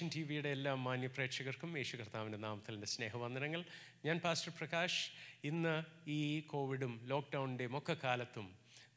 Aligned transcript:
Vision 0.00 0.10
T 0.14 0.22
വിയുടെ 0.22 0.48
എല്ലാ 0.48 0.74
മാന്യപ്രേക്ഷകർക്കും 0.74 1.76
യേശു 1.76 1.96
കർത്താവിന്റെ 1.96 2.38
നാമത്തിൽ 2.38 2.74
എന്റെ 2.74 2.86
സ്നേഹവന്ദനങ്ങൾ. 2.86 3.64
ഞാൻ 4.04 4.18
പാസ്റ്റർ 4.18 4.52
പ്രകാശ്. 4.58 5.10
ഇന്ന് 5.44 5.82
ഈ 6.08 6.40
കോവിഡും 6.40 7.00
ലോക്ക്ഡൗണിന്റെയും 7.04 7.78
ഒക്കെ 7.78 7.96
കാലത്തും 8.04 8.46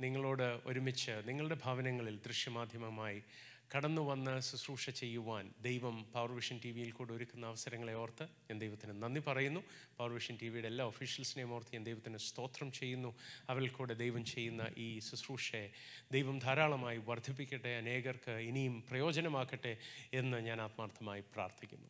നിങ്ങളോട് 0.02 0.60
ഒരുമിച്ച് 0.66 1.12
നിങ്ങളുടെ 1.26 1.58
ഭവനങ്ങളിൽ 1.66 2.16
ദൃശ്യമാധ്യമമായി 2.28 3.20
കടന്നു 3.76 4.02
വന്ന് 4.02 4.42
ശുശ്രൂഷ 4.42 4.90
ചെയ്യുവാൻ 4.90 5.52
ദൈവം 5.62 6.06
പവർ 6.14 6.32
വിഷൻ 6.32 6.60
ടി 6.66 6.72
വിയിൽ 6.72 6.92
കൂടെ 6.92 7.14
ഒരുക്കുന്ന 7.14 7.48
അവസരങ്ങളെ 7.48 7.94
ഓർത്ത് 7.94 8.24
ഞാൻ 8.24 8.60
ദൈവത്തിന് 8.60 9.04
നന്ദി 9.04 9.22
പറയുന്നു. 9.28 9.60
പവർ 9.98 10.12
വിഷൻ 10.14 10.38
ടി 10.42 10.50
വിയുടെ 10.50 10.68
എല്ലാ 10.68 10.86
ഒഫീഷ്യൽസിനെയും 10.86 11.54
ഓർത്ത് 11.54 11.74
ഞാൻ 11.74 11.84
ദൈവത്തിന് 11.84 12.18
സ്തോത്രം 12.18 12.72
ചെയ്യുന്നു. 12.72 13.16
അവരിൽ 13.50 13.70
കൂടെ 13.70 13.94
ദൈവം 13.94 14.26
ചെയ്യുന്ന 14.26 14.68
ഈ 14.78 15.00
ശുശ്രൂഷയെ 15.00 15.70
ദൈവം 16.12 16.40
ധാരാളമായി 16.40 16.98
വർദ്ധിപ്പിക്കട്ടെ 16.98 17.70
അനേകർക്ക് 17.70 18.32
ഇനിയും 18.32 18.84
പ്രയോജനമാക്കട്ടെ 18.90 19.78
എന്ന് 20.14 20.38
ഞാൻ 20.38 20.62
ആത്മാർത്ഥമായി 20.62 21.22
പ്രാർത്ഥിക്കുന്നു. 21.22 21.90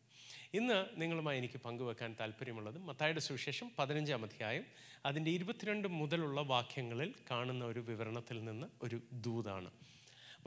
ഇന്ന് 0.54 1.00
നിങ്ങളുമായി 1.00 1.38
എനിക്ക് 1.38 1.60
പങ്കുവെക്കാൻ 1.60 2.16
താല്പര്യമുള്ളത് 2.20 2.78
മത്തായുടെ 2.78 3.20
സുവിശേഷം 3.20 3.70
പതിനഞ്ചാം 3.78 4.24
അധ്യായം 4.24 4.64
അതിന്റെ 5.06 5.30
ഇരുപത്തിരണ്ട് 5.30 5.88
മുതലുള്ള 5.88 6.40
വാക്യങ്ങളിൽ 6.40 7.14
കാണുന്ന 7.30 7.64
ഒരു 7.64 7.80
വിവരണത്തിൽ 7.80 8.44
നിന്ന് 8.44 8.66
ഒരു 8.82 9.00
ദൂതാണ്. 9.12 9.70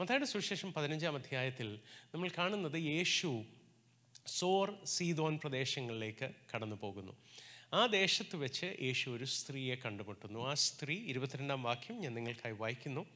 മത്തായുടെ 0.00 0.24
സുവിശേഷം 0.24 0.72
പതിനഞ്ചാം 0.72 1.14
അധ്യായത്തിൽ 1.14 1.80
നമ്മൾ 2.14 2.30
കാണുന്നത് 2.38 2.78
യേശു 2.78 3.44
സോർ 4.26 4.74
സീതോൻ 4.84 5.38
പ്രദേശങ്ങളിലേക്ക് 5.38 6.30
കടന്നു 6.54 6.76
പോകുന്നു 6.76 7.12
ആ 7.72 7.86
ദേശത്ത് 7.86 8.36
വെച്ച് 8.36 8.76
യേശു 8.82 9.10
ഒരു 9.10 9.24
സ്ത്രീയെ 9.24 9.74
കണ്ടുമുട്ടുന്നു. 9.74 10.48
ആ 10.48 10.54
സ്ത്രീ 10.54 10.94
ഇരുപത്തിരണ്ടാം 10.94 11.62
വാക്യം 11.62 12.00
ഞാൻ 12.00 12.14
നിങ്ങൾക്കായി 12.14 12.54
വായിക്കുന്നു. 12.54 13.06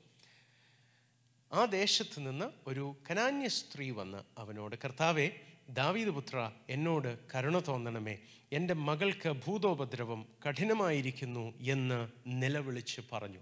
ആ 1.52 1.64
ദേശത്ത് 1.64 2.26
നിന്ന് 2.26 2.44
ഒരു 2.66 2.96
കനാന്യ 3.10 3.48
സ്ത്രീ 3.48 3.90
വന്ന് 3.90 4.18
അവനോട് 4.38 4.76
കർത്താവെ 4.84 5.30
ദാവീദ് 5.68 6.08
പുത്ര 6.08 6.52
എന്നോട് 6.70 7.18
കരുണ 7.34 7.58
തോന്നണമേ. 7.58 8.18
എന്റെ 8.52 8.74
മകൾക്ക് 8.74 9.28
ഭൂതോപദ്രവം 9.28 10.26
കഠിനമായിരിക്കുന്നു 10.48 11.58
എന്ന് 11.58 12.08
നിലവിളിച്ച് 12.26 13.00
പറഞ്ഞു. 13.12 13.40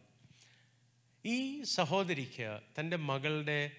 ഈ 1.27 1.63
സഹോദരിക്ക് 1.63 2.59
തന്റെ 2.81 2.97
മകളുടെ 2.97 3.71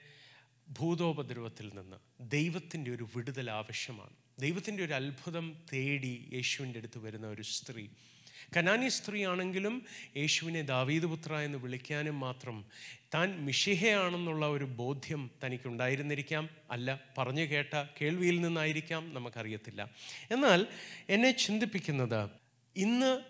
ഭൂതോപദ്രവത്തിൽ 0.70 1.72
നിന്ന് 1.76 1.98
ദൈവത്തിന്റെ 2.22 2.92
ഒരു 2.92 3.08
വിടുതൽ 3.16 3.52
ആവശ്യമാണ്. 3.52 4.10
ദൈവത്തിന്റെ 4.40 4.84
ഒരു 4.84 4.94
അത്ഭുതം 4.94 5.56
തേടി 5.74 6.30
യേശുവിന്റെ 6.34 6.80
അടുത്ത് 6.80 6.98
വരുന്ന 6.98 7.28
ഒരു 7.28 7.42
സ്ത്രീ. 7.42 7.88
കനാനി 8.58 8.88
സ്ത്രീ 8.88 9.26
ആണെങ്കിലും 9.26 9.86
യേശുവിനെ 10.18 10.62
ദാവീദുപുത്ര 10.62 11.36
എന്ന് 11.36 11.58
വിളിക്കാനും 11.58 12.20
മാത്രം 12.20 12.66
താൻ 13.14 13.46
മിഷിഹയാണെന്നുള്ള 13.46 14.46
ഒരു 14.46 14.66
ബോധ്യം 14.66 15.32
തനിക്കുണ്ടായിരുന്നിരിക്കാം. 15.44 16.50
അല്ല 16.72 17.02
പറഞ്ഞു 17.18 17.42
കേട്ട 17.42 17.84
കേൾവിയിൽ 18.02 18.42
നിന്നായിരിക്കാം 18.42 19.14
നമുക്കറിയത്തില്ല. 19.14 19.90
എന്നാൽ 20.32 20.68
എന്നെ 21.10 21.32
ചിന്തിപ്പിക്കുന്നത് 21.32 22.30
ഇന്ന് 22.76 23.22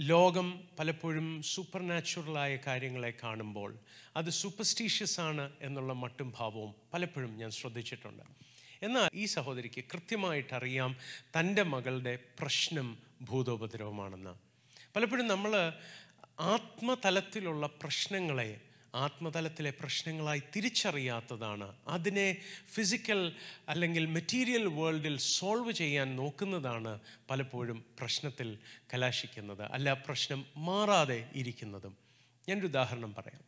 ലോകം 0.00 0.60
പലപ്പോഴും 0.78 1.42
സൂപ്പർ 1.42 1.86
നാച്ചുറലായ 1.86 2.58
കാര്യങ്ങളെ 2.66 3.12
കാണുമ്പോൾ 3.22 3.78
അത് 4.16 4.30
സൂപ്പർസ്റ്റീഷ്യസ് 4.30 5.20
ആണ് 5.20 5.52
എന്നുള്ള 5.60 5.92
മട്ടും 5.92 6.32
ഭാവവും 6.38 6.74
പലപ്പോഴും 6.94 7.36
ഞാൻ 7.36 7.50
ശ്രദ്ധിച്ചിട്ടുണ്ട്. 7.50 8.22
എന്നാൽ 8.82 9.08
ഈ 9.14 9.24
സഹോദരിക്ക് 9.24 9.84
കൃത്യമായിട്ട് 9.84 10.54
അറിയാം 10.54 10.96
തന്റെ 11.38 11.62
മകളുടെ 11.62 12.18
പ്രശ്നം 12.40 12.98
ഭൂതോപദ്രവമാണെന്ന്. 13.22 14.34
പലപ്പോഴും 14.96 15.26
നമ്മൾ 15.26 15.72
ആത്മതലത്തിലുള്ള 16.40 17.66
പ്രശ്നങ്ങളെ 17.66 18.60
ആത്മതലത്തിലെ 18.94 19.70
പ്രശ്നങ്ങളായി 19.70 20.42
തിരിച്ചറിയാത്തതാണ്. 20.56 21.76
അതിനെ 21.88 22.36
ഫിസിക്കൽ 22.72 23.32
അല്ലെങ്കിൽ 23.68 24.06
മെറ്റീരിയൽ 24.06 24.66
വേൾഡിൽ 24.66 25.16
സോൾവ് 25.16 25.72
ചെയ്യാൻ 25.72 26.16
നോക്കുന്നതാണ് 26.16 27.00
പലപ്പോഴും 27.30 27.84
പ്രശ്നത്തിൽ 27.98 28.58
കലാശിക്കുന്നത്. 28.94 29.62
അല്ല 29.62 29.92
പ്രശ്നം 29.92 30.46
മാറാതെ 30.56 31.30
ഇരിക്കുന്നതും. 31.34 31.96
ഞാനൊരു 32.48 32.66
ഉദാഹരണം 32.66 33.14
പറയാം. 33.14 33.42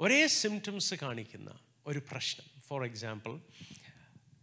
ഒരേ 0.00 0.26
സിംറ്റംസ് 0.26 0.94
കാണിക്കുന്ന 0.94 1.58
ഒരു 1.86 1.98
പ്രശ്നം. 1.98 2.60
ഫോർ 2.60 2.84
എക്സാമ്പിൾ 2.84 3.40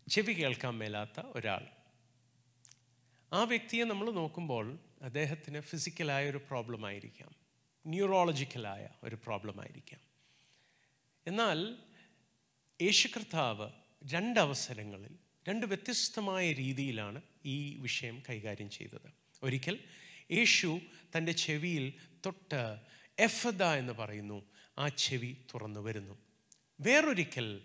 ചെവി 0.09 0.33
കേൾക്കാൻ 0.33 0.77
മേലാത്ത 0.77 1.19
ഒരാൾ. 1.19 1.67
ആ 3.33 3.43
വ്യക്തിയെ 3.43 3.83
നമ്മൾ 3.83 4.11
നോക്കുമ്പോൾ 4.11 4.79
അദ്ദേഹത്തിന് 5.01 5.61
ഫിസിക്കലായ 5.61 6.29
ഒരു 6.29 6.37
പ്രോബ്ലം 6.37 6.85
ആയിരിക്കാം. 6.85 7.40
ന്യൂറോളജിക്കലായ 7.87 8.89
ഒരു 9.03 9.15
പ്രോബ്ലം 9.15 9.61
ആയിരിക്കാം 9.61 9.99
എന്നാൽ 11.27 11.75
യേശു 12.81 13.07
കർത്താവ് 13.07 13.69
രണ്ടവസരങ്ങളിൽ 14.11 15.15
രണ്ട് 15.49 15.65
വ്യത്യസ്തമായ 15.65 16.51
രീതിയിലാണ് 16.51 17.21
ഈ 17.45 17.77
വിഷയം 17.77 18.23
കൈകാര്യം 18.29 18.69
ചെയ്തത്. 18.69 19.13
ഒരിക്കൽ 19.43 19.79
യേശു 20.31 20.79
തന്റെ 21.17 21.31
ചെവിയിൽ 21.31 21.93
തൊട്ട് 22.25 22.77
എഫദ 23.19 23.63
എന്ന് 23.63 23.93
പറയുന്നു 23.93 24.45
ആ 24.77 24.87
ചെവി 24.87 25.35
തുറന്നു 25.53 25.79
വരുന്നു. 25.79 26.17
വേറൊരിക്കൽ 26.79 27.61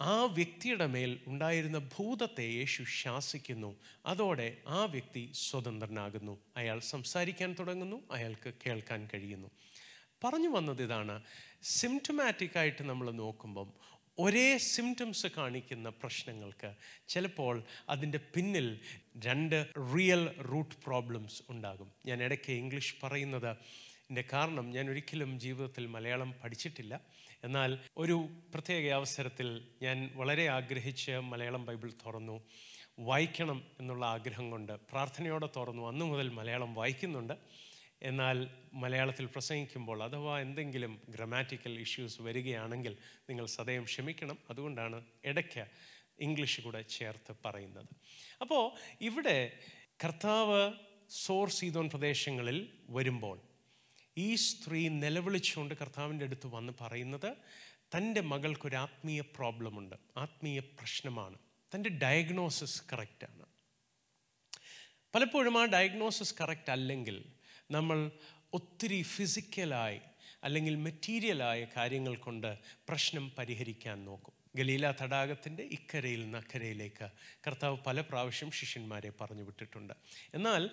ആ 0.00 0.24
വ്യക്തിയുടെ 0.24 0.86
മേൽ 0.86 1.20
ഉണ്ടായിരുന്ന 1.26 1.78
ഭൂതത്തെ 1.78 2.42
യേശു 2.42 2.84
ശാസിക്കുന്നു. 3.02 3.76
അതോടെ 4.06 4.56
ആ 4.66 4.84
വ്യക്തി 4.84 5.32
സ്വതന്ത്രനാകുന്നു. 5.34 6.38
അയാൾ 6.56 6.80
സംസാരിക്കാൻ 6.80 7.56
തുടങ്ങുന്നു. 7.58 8.02
അയാൾക്ക് 8.12 8.52
കേൾക്കാൻ 8.66 9.08
കഴിയുന്നു. 9.14 9.50
പറഞ്ഞു 10.24 10.48
വന്നത് 10.48 10.82
ഇതാണ്. 10.82 11.22
സിംറ്റമാറ്റിക് 11.62 12.58
ആയിട്ട് 12.58 12.82
നമ്മൾ 12.82 13.10
നോക്കുമ്പം 13.10 13.72
ഒരേ 14.18 14.58
സിംറ്റംസ് 14.58 15.26
കാണിക്കുന്ന 15.26 15.88
പ്രശ്നങ്ങൾക്ക് 15.88 16.74
ചിലപ്പോൾ 17.08 17.64
അതിന്റെ 17.88 18.20
പിന്നിൽ 18.34 18.80
രണ്ട് 19.24 19.66
റിയൽ 19.78 20.28
റൂട്ട് 20.28 20.74
പ്രോബ്ലംസ് 20.84 21.42
ഉണ്ടാകും. 21.48 21.92
ഞാൻ 22.06 22.22
ഇടയ്ക്ക് 22.22 22.52
ഇംഗ്ലീഷ് 22.52 22.94
പറയുന്നത് 23.02 23.50
എന്റെ 24.10 24.24
കാരണം 24.32 24.70
ഞാൻ 24.70 24.90
ഒരിക്കലും 24.90 25.40
ജീവിതത്തിൽ 25.40 25.86
മലയാളം 25.86 26.34
പഠിച്ചിട്ടില്ല. 26.44 27.00
എന്നാൽ 27.44 27.78
ഒരു 27.96 28.28
പ്രത്യേക 28.54 28.90
അവസരത്തിൽ 28.90 29.68
ഞാൻ 29.82 30.10
വളരെ 30.14 30.46
ആഗ്രഹിച്ച് 30.48 31.12
മലയാളം 31.12 31.64
ബൈബിൾ 31.64 31.90
തുറന്നു. 31.90 32.44
വായിക്കണം 32.98 33.64
എന്നുള്ള 33.80 34.06
ആഗ്രഹം 34.06 34.50
കൊണ്ട് 34.50 34.72
പ്രാർത്ഥനയോടെ 34.72 35.48
തുറന്നു. 35.56 35.88
അന്നു 35.88 36.04
മുതൽ 36.04 36.28
മലയാളം 36.28 36.74
വായിക്കുന്നുണ്ട്. 36.74 37.34
എന്നാൽ 38.02 38.48
മലയാളത്തിൽ 38.72 39.26
പ്രസംഗിക്കുമ്പോൾ 39.26 40.02
അഥവാ 40.02 40.40
എന്തെങ്കിലും 40.40 41.02
ഗ്രമാറ്റിക്കൽ 41.08 41.80
ഇഷ്യൂസ് 41.80 42.22
വരികയാണെങ്കിൽ 42.22 42.96
നിങ്ങൾ 43.28 43.46
സദയം 43.46 43.84
ക്ഷമിക്കണം. 43.84 44.38
അതുകൊണ്ടാണ് 44.50 45.04
ഇടയ്ക്ക് 45.24 45.66
ഇംഗ്ലീഷ് 46.18 46.60
കൂടെ 46.60 46.82
ചേർത്ത് 46.82 47.36
പറയുന്നത്. 47.44 47.86
അപ്പോൾ 48.40 48.72
ഇവിടെ 49.00 49.58
കർത്താവ് 50.04 50.72
സോർ 51.10 51.48
സീതോൻ 51.48 51.88
പ്രദേശങ്ങളിൽ 51.88 52.72
വരുമ്പോൾ 52.88 53.40
ഈ 54.16 54.34
സ്ത്രീ 54.34 54.88
നിലവിളിച്ചുകൊണ്ട് 54.88 55.74
കർത്താവിന്റെ 55.74 56.24
അടുത്ത് 56.24 56.46
വന്ന് 56.46 56.72
പറയുന്നത് 56.80 57.36
തന്റെ 57.94 58.20
മകൾക്കൊരു 58.20 58.76
ആത്മീയ 58.76 59.20
പ്രോബ്ലമുണ്ട് 59.20 59.96
ആത്മീയ 60.16 60.60
പ്രശ്നമാണ്. 60.60 61.38
തന്റെ 61.74 61.90
ഡയഗ്നോസിസ് 61.90 62.82
കറക്റ്റാണ് 62.92 63.44
പലപ്പോഴും 65.14 65.58
ആ 65.58 65.64
ഡയഗ്നോസിസ് 65.64 66.34
കറക്റ്റ് 66.40 66.70
അല്ലെങ്കിൽ 66.70 67.24
നമ്മൾ 67.70 68.10
ഒത്തിരി 68.52 69.02
ഫിസിക്കലായി 69.02 70.00
അല്ലെങ്കിൽ 70.44 70.74
മെറ്റീരിയലായ 70.76 71.66
കാര്യങ്ങൾ 71.76 72.16
കൊണ്ട് 72.16 72.58
പ്രശ്നം 72.88 73.32
പരിഹരിക്കാൻ 73.38 74.04
നോക്കും. 74.04 74.34
ഗലീല 74.56 74.90
തടാകത്തിന്റെ 74.90 75.62
ഇക്കരയിൽ 75.62 76.20
നിന്ന് 76.22 76.38
അക്കരയിലേക്ക് 76.38 77.08
കർത്താവ് 77.46 77.76
പല 77.86 78.00
പ്രാവശ്യം 78.00 78.50
ശിഷ്യന്മാരെ 78.50 79.12
പറഞ്ഞു 79.20 79.42
വിട്ടിട്ടുണ്ട്. 79.42 79.94
എന്നാൽ 80.34 80.70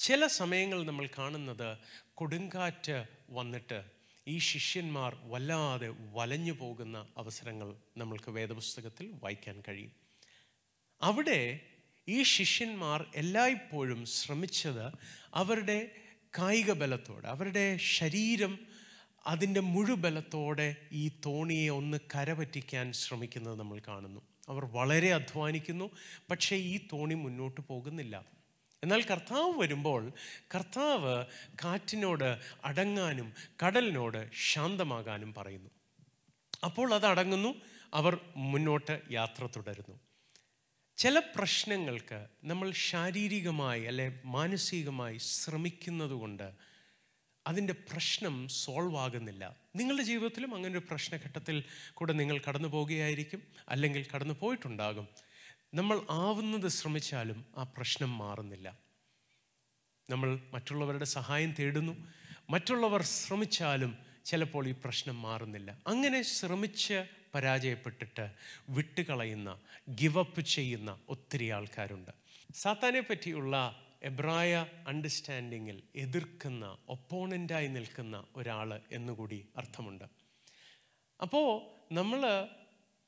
ചില 0.00 0.26
സമയങ്ങൾ 0.26 0.84
നമ്മൾ 0.84 1.08
കാണുന്നത് 1.18 1.78
കൊടുങ്കാറ്റ് 2.14 3.04
വന്നിട്ട് 3.30 3.84
ഈ 4.28 4.38
ശിഷ്യന്മാർ 4.38 5.16
വല്ലാതെ 5.22 5.94
വലഞ്ഞു 6.12 6.52
പോകുന്ന 6.52 7.06
അവസരങ്ങൾ 7.18 7.76
നമ്മൾക്ക് 7.96 8.30
വേദപുസ്തകത്തിൽ 8.30 9.10
വായിക്കാൻ 9.22 9.62
കഴിയും. 9.68 9.92
അവിടെ 11.02 11.60
ഈ 12.08 12.22
ശിഷ്യന്മാർ 12.22 13.06
എല്ലായ്പ്പോഴും 13.14 14.06
ശ്രമിച്ചത് 14.06 14.92
അവരുടെ 15.34 15.90
കായിക 16.38 16.72
ബലത്തോടെ 16.72 17.28
അവരുടെ 17.28 17.76
ശരീരം 17.76 18.58
അതിന്റെ 19.26 19.60
മുഴുബലത്തോടെ 19.60 20.76
ഈ 20.92 21.08
തോണിയെ 21.26 21.68
ഒന്ന് 21.68 21.98
കരപറ്റിക്കാൻ 22.14 22.92
ശ്രമിക്കുന്നത് 22.92 23.58
നമ്മൾ 23.58 23.80
കാണുന്നു. 23.88 24.20
അവർ 24.48 24.64
വളരെ 24.64 25.14
അധ്വാനിക്കുന്നു 25.14 25.90
പക്ഷേ 26.30 26.56
ഈ 26.56 26.78
തോണി 26.92 27.14
മുന്നോട്ട് 27.14 27.60
പോകുന്നില്ല. 27.60 28.39
എന്നാൽ 28.82 29.02
കർത്താവ് 29.02 29.58
വരുമ്പോൾ 29.60 30.12
കർത്താവ് 30.54 31.24
കാറ്റിനോട് 31.64 32.38
അടങ്ങാനും 32.64 33.34
കടലിനോട് 33.62 34.30
ശാന്തമാകാനും 34.32 35.34
പറയുന്നു. 35.34 35.70
അപ്പോൾ 36.64 36.94
അത് 36.94 37.06
അടങ്ങുന്നു 37.06 37.54
അവർ 37.94 38.18
മുന്നോട്ട് 38.36 39.00
യാത്ര 39.10 39.48
തുടരുന്നു. 39.56 39.96
ചില 40.96 41.18
പ്രശ്നങ്ങൾക്ക് 41.18 42.26
നമ്മൾ 42.44 42.72
ശാരീരികമായി 42.72 43.84
അല്ലെ 43.84 44.20
മാനസികമായി 44.24 45.18
ശ്രമിക്കുന്നതുകൊണ്ട് 45.18 46.48
അതിന്റെ 47.46 47.72
പ്രശ്നം 47.72 48.48
സോൾവ് 48.48 48.96
ആകുന്നില്ല. 48.96 49.56
നിങ്ങളുടെ 49.76 50.04
ജീവിതത്തിലും 50.04 50.54
അങ്ങനെ 50.54 50.72
ഒരു 50.72 50.86
പ്രശ്നഘട്ടത്തിൽ 50.90 51.64
കൂടെ 51.94 52.12
നിങ്ങൾ 52.12 52.40
കടന്നു 52.48 52.68
പോവുകയായിരിക്കും 52.68 53.42
അല്ലെങ്കിൽ 53.68 54.06
കടന്നു 54.14 54.34
പോയിട്ടുണ്ടാകും 54.40 55.08
നമ്മൾ 55.74 56.02
ആവുന്നത് 56.10 56.68
ശ്രമിച്ചാലും 56.68 57.44
ആ 57.56 57.62
പ്രശ്നം 57.62 58.18
മാറുന്നില്ല. 58.18 58.78
നമ്മൾ 60.10 60.40
മറ്റുള്ളവരുടെ 60.52 61.04
സഹായം 61.04 61.54
തേടുന്നു. 61.58 62.06
മറ്റുള്ളവർ 62.50 63.02
ശ്രമിച്ചാലും 63.02 63.98
ചിലപ്പോൾ 64.24 64.68
ഈ 64.68 64.72
പ്രശ്നം 64.72 65.22
മാറുന്നില്ല. 65.22 65.82
അങ്ങനെ 65.86 66.22
ശ്രമിച്ച് 66.22 67.04
പരാജയപ്പെട്ടിട്ട് 67.34 68.30
വിട്ടുകളയുന്ന 68.68 69.58
ഗിവപ്പ് 69.90 70.40
ചെയ്യുന്ന 70.40 70.98
ഒത്തിരി 71.08 71.50
ആൾക്കാരുണ്ട്. 71.50 72.10
സാത്താനെ 72.54 73.00
പറ്റിയുള്ള 73.00 73.82
എബ്രായ 74.02 74.66
അണ്ടർസ്റ്റാൻഡിങ്ങിൽ 74.86 75.82
എതിർക്കുന്ന 75.96 76.76
ഒപ്പോണന്റായി 76.88 77.68
നിൽക്കുന്ന 77.68 78.24
ഒരാൾ 78.36 78.80
എന്നുകൂടി 78.92 79.48
അർത്ഥമുണ്ട്. 79.56 80.04
അപ്പോൾ 81.22 81.62
നമ്മൾ 81.94 82.48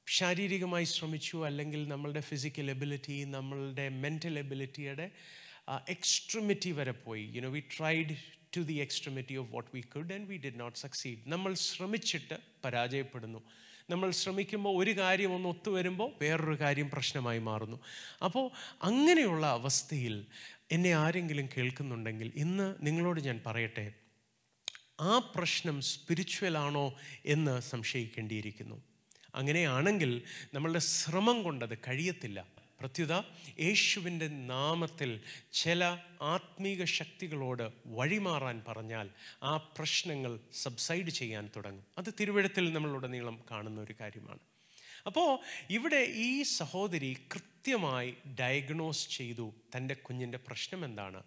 ശാരീരികമായി 0.07 0.85
ശ്രമിച്ചു 0.85 1.47
അല്ലെങ്കിൽ 1.47 1.89
നമ്മളുടെ 1.89 2.21
ഫിസിക്കൽ 2.21 2.71
എബിലിറ്റി 2.71 3.25
നമ്മളുടെ 3.25 3.89
മെന്റൽ 3.89 4.39
എബിലിറ്റിയുടെ 4.39 5.11
എക്സ്ട്രിമിറ്റി 5.89 6.71
വരെ 6.71 6.93
പോയി. 6.93 7.23
You 7.23 7.41
know 7.41 7.51
we 7.51 7.63
tried 7.79 8.17
to 8.57 8.61
the 8.61 8.73
extremity 8.73 9.35
of 9.35 9.51
what 9.53 9.71
we 9.75 9.81
could 9.81 10.13
and 10.13 10.29
we 10.29 10.37
did 10.37 10.61
not 10.61 10.79
succeed 10.79 11.19
നമ്മൾ 11.27 11.55
ശ്രമിച്ചിട്ട് 11.55 12.39
പരാജയപ്പെടുന്നു. 12.65 13.43
നമ്മൾ 13.91 14.11
ശ്രമിക്കുമ്പോൾ 14.11 14.85
ഒരു 14.85 14.99
കാര്യം 14.99 15.35
ഒന്ന് 15.35 15.49
ഒത്തുവരുമ്പോൾ 15.49 16.13
വേറൊരു 16.23 16.61
കാര്യം 16.61 16.91
പ്രശ്നമായി 16.91 17.39
മാറുന്നു. 17.39 17.81
അപ്പോൾ 18.23 18.51
അങ്ങനെയുള്ള 18.83 19.47
അവസ്ഥയിൽ 19.47 20.27
എന്നെ 20.71 20.93
ആരെങ്കിലും 20.93 21.49
കേൾക്കുന്നുണ്ടെങ്കിൽ 21.57 22.33
ഇന്ന് 22.37 22.75
നിങ്ങളോട് 22.81 23.21
ഞാൻ 23.21 23.43
പറയട്ടെ 23.47 23.93
ആ 25.01 25.19
പ്രശ്നം 25.37 25.81
സ്പിരിച്വൽ 25.81 26.59
ആണോ 26.59 26.99
എന്ന് 27.27 27.61
സംശയിക്കേണ്ടിയിരിക്കുന്നു. 27.61 28.92
അങ്ങനെയാണെങ്കിൽ 29.35 30.23
നമ്മളുടെ 30.55 30.79
ശ്രമം 30.79 31.43
കൊണ്ടത് 31.43 31.79
കഴിയത്തില്ല. 31.79 32.47
പ്രത്യുത 32.81 33.13
യേശുവിന്റെ 33.61 34.29
നാമത്തിൽ 34.29 35.21
ചില 35.53 35.99
ആത്മീക 36.23 36.85
ശക്തികളോട് 36.85 37.71
വഴിമാറാൻ 37.87 38.63
പറഞ്ഞാൽ 38.69 39.11
ആ 39.43 39.57
പ്രശ്നങ്ങൾ 39.57 40.41
സബ്സൈഡ് 40.53 41.11
ചെയ്യാൻ 41.11 41.51
തുടങ്ങും. 41.57 41.85
അത് 41.99 42.15
തിരുവഴുത്തിൽ 42.21 42.73
നമ്മളുടനീളം 42.73 43.41
കാണുന്ന 43.51 43.81
ഒരു 43.81 43.95
കാര്യമാണ്. 44.01 44.39
അപ്പോൾ 45.07 45.39
ഇവിടെ 45.71 46.13
ഈ 46.15 46.43
സഹോദരി 46.43 47.17
കൃത്യമായി 47.35 48.15
ഡയഗ്നോസ് 48.41 49.09
ചെയ്തു 49.11 49.55
തന്റെ 49.77 49.95
കുഞ്ഞിന്റെ 49.95 50.39
പ്രശ്നം 50.39 50.85
എന്താണ്? 50.85 51.23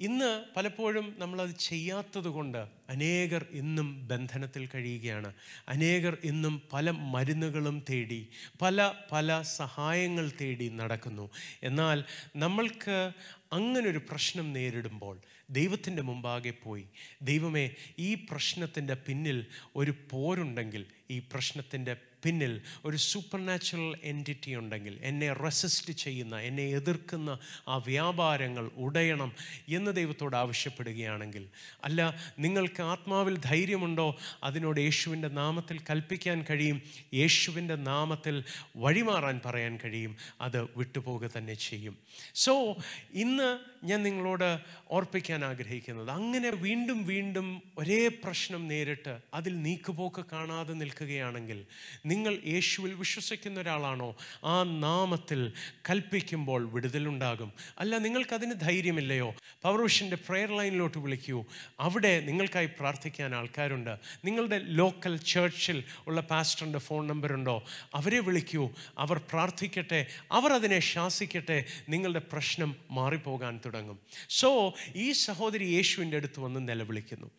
ഇന്ന് 0.00 0.44
പലപ്പോഴും 0.56 1.14
നമ്മളത് 1.18 1.50
ചെയ്യാത്തത് 1.50 2.28
കൊണ്ട് 2.28 2.58
അനേകർ 2.90 3.46
ഇന്നും 3.52 4.08
ബന്ധനത്തിൽ 4.08 4.66
കഴിയുകയാണ്. 4.66 5.32
അനേകർ 5.68 6.18
ഇന്നും 6.24 6.62
പല 6.72 6.90
മരുന്നുകളും 6.90 7.84
തേടി 7.90 8.28
പല 8.62 8.92
പല 9.12 9.42
സഹായങ്ങൾ 9.42 10.32
തേടി 10.40 10.68
നടക്കുന്നു. 10.68 11.30
എന്നാൽ 11.62 12.04
നമ്മൾക്ക് 12.36 13.12
അങ്ങനൊരു 13.52 13.98
പ്രശ്നം 13.98 14.52
നേരിടുമ്പോൾ 14.52 15.20
ദൈവത്തിന്റെ 15.50 16.02
മുമ്പാകെ 16.02 16.50
പോയി. 16.50 16.84
ദൈവമേ 17.22 17.70
ഈ 17.98 18.14
പ്രശ്നത്തിന്റെ 18.14 18.94
പിന്നിൽ 18.94 19.46
ഒരു 19.76 19.94
പോരുണ്ടെങ്കിൽ 20.10 20.86
ഈ 21.10 21.18
പ്രശ്നത്തിന്റെ 21.18 21.96
പിന്നിൽ 22.24 22.62
ഒരു 22.84 22.96
സൂപ്പർ 22.96 23.46
നാച്ചുറൽ 23.46 23.96
എന്റിറ്റി 24.02 24.54
ഉണ്ടെങ്കിൽ 24.54 24.98
എന്നെ 25.02 25.32
റെസിസ്റ്റ് 25.32 25.92
ചെയ്യുന്ന 25.92 26.40
എന്നെ 26.40 26.62
എതിർക്കുന്ന 26.62 27.38
ആ 27.68 27.76
വ്യാപാരങ്ങൾ 27.76 28.70
ഉടയണം 28.76 29.32
എന്ന് 29.68 29.96
ദൈവത്തോട് 29.96 30.36
ആവശ്യപ്പെടുകയാണെങ്കിൽ 30.36 31.48
അല്ല 31.84 32.00
നിങ്ങൾക്ക് 32.38 32.82
ആത്മാവിൽ 32.82 33.36
ധൈര്യമുണ്ടോ? 33.36 34.16
അതിനോട് 34.44 34.80
യേശുവിന്റെ 34.80 35.28
നാമത്തിൽ 35.28 35.80
കൽപ്പിക്കാൻ 35.90 36.44
കഴിയും 36.50 36.82
യേശുവിന്റെ 37.14 37.76
നാമത്തിൽ 37.76 38.44
വഴിമാറാൻ 38.76 39.40
പറയാൻ 39.46 39.78
കഴിയും 39.84 40.16
അത് 40.40 40.62
വിട്ടുപോകുക 40.76 41.30
തന്നെ 41.36 41.54
ചെയ്യും. 41.54 41.98
സോ 42.34 42.76
ഇന്ന് 43.14 43.58
ഞാൻ 43.86 44.02
നിങ്ങളോട് 44.02 44.58
ഓർപ്പിക്കാൻ 44.90 45.44
ആഗ്രഹിക്കുന്നത് 45.44 46.10
അങ്ങനെ 46.10 46.50
വീണ്ടും 46.50 47.06
വീണ്ടും 47.06 47.62
ഒരേ 47.78 48.08
പ്രശ്നം 48.08 48.68
നേരിട്ട് 48.68 49.18
അതിൽ 49.34 49.62
നീക്കുപോക്ക് 49.62 50.24
കാണാതെ 50.32 50.72
നിൽക്കുകയാണെങ്കിൽ 50.72 51.66
നിങ്ങൾ 52.14 52.38
യേശുവിൽ 52.46 52.94
വിശ്വസിക്കുന്ന 52.94 53.60
ഒരാളാണോ? 53.60 54.16
ആ 54.44 54.62
നാമത്തിൽ 54.62 55.52
കൽപ്പിക്കുമ്പോൾ 55.90 56.70
വിടുതലുണ്ടാകും. 56.70 57.52
അല്ല 57.78 57.98
നിങ്ങൾക്കതിന് 57.98 58.52
ധൈര്യമില്ലയോ? 58.52 59.34
പവർവിഷന്റെ 59.62 60.16
പ്രെയർ 60.16 60.56
ലൈനിലോട്ട് 60.56 60.98
വിളിക്കൂ. 60.98 61.44
അവിടെ 61.80 62.20
നിങ്ങൾക്കായി 62.20 62.66
പ്രാർത്ഥിക്കാൻ 62.66 63.34
ആൾക്കാരുണ്ട്. 63.34 63.98
നിങ്ങളുടെ 64.24 64.58
ലോക്കൽ 64.58 65.16
ചേർച്ചിൽ 65.16 65.84
ഉള്ള 66.06 66.20
പാസ്റ്ററിന്റെ 66.20 66.78
ഫോൺ 66.78 67.06
നമ്പറുണ്ടോ 67.06 67.64
അവരെ 67.94 68.18
വിളിക്കൂ. 68.18 68.70
അവർ 68.98 69.18
പ്രാർത്ഥിക്കട്ടെ. 69.18 70.06
അവർ 70.32 70.52
അതിനെ 70.52 70.80
ശാസിക്കട്ടെ. 70.80 71.64
നിങ്ങളുടെ 71.88 72.22
പ്രശ്നം 72.32 72.76
മാറിപ്പോകാൻ 72.90 73.60
തുടങ്ങും. 73.64 73.98
സോ 74.28 74.74
ഈ 74.96 75.12
സഹോദരി 75.12 75.64
യേശുവിന്റെ 75.64 76.16
അടുത്ത് 76.16 76.40
വന്ന് 76.40 76.68
നിലവിളിക്കുന്നു. 76.68 77.30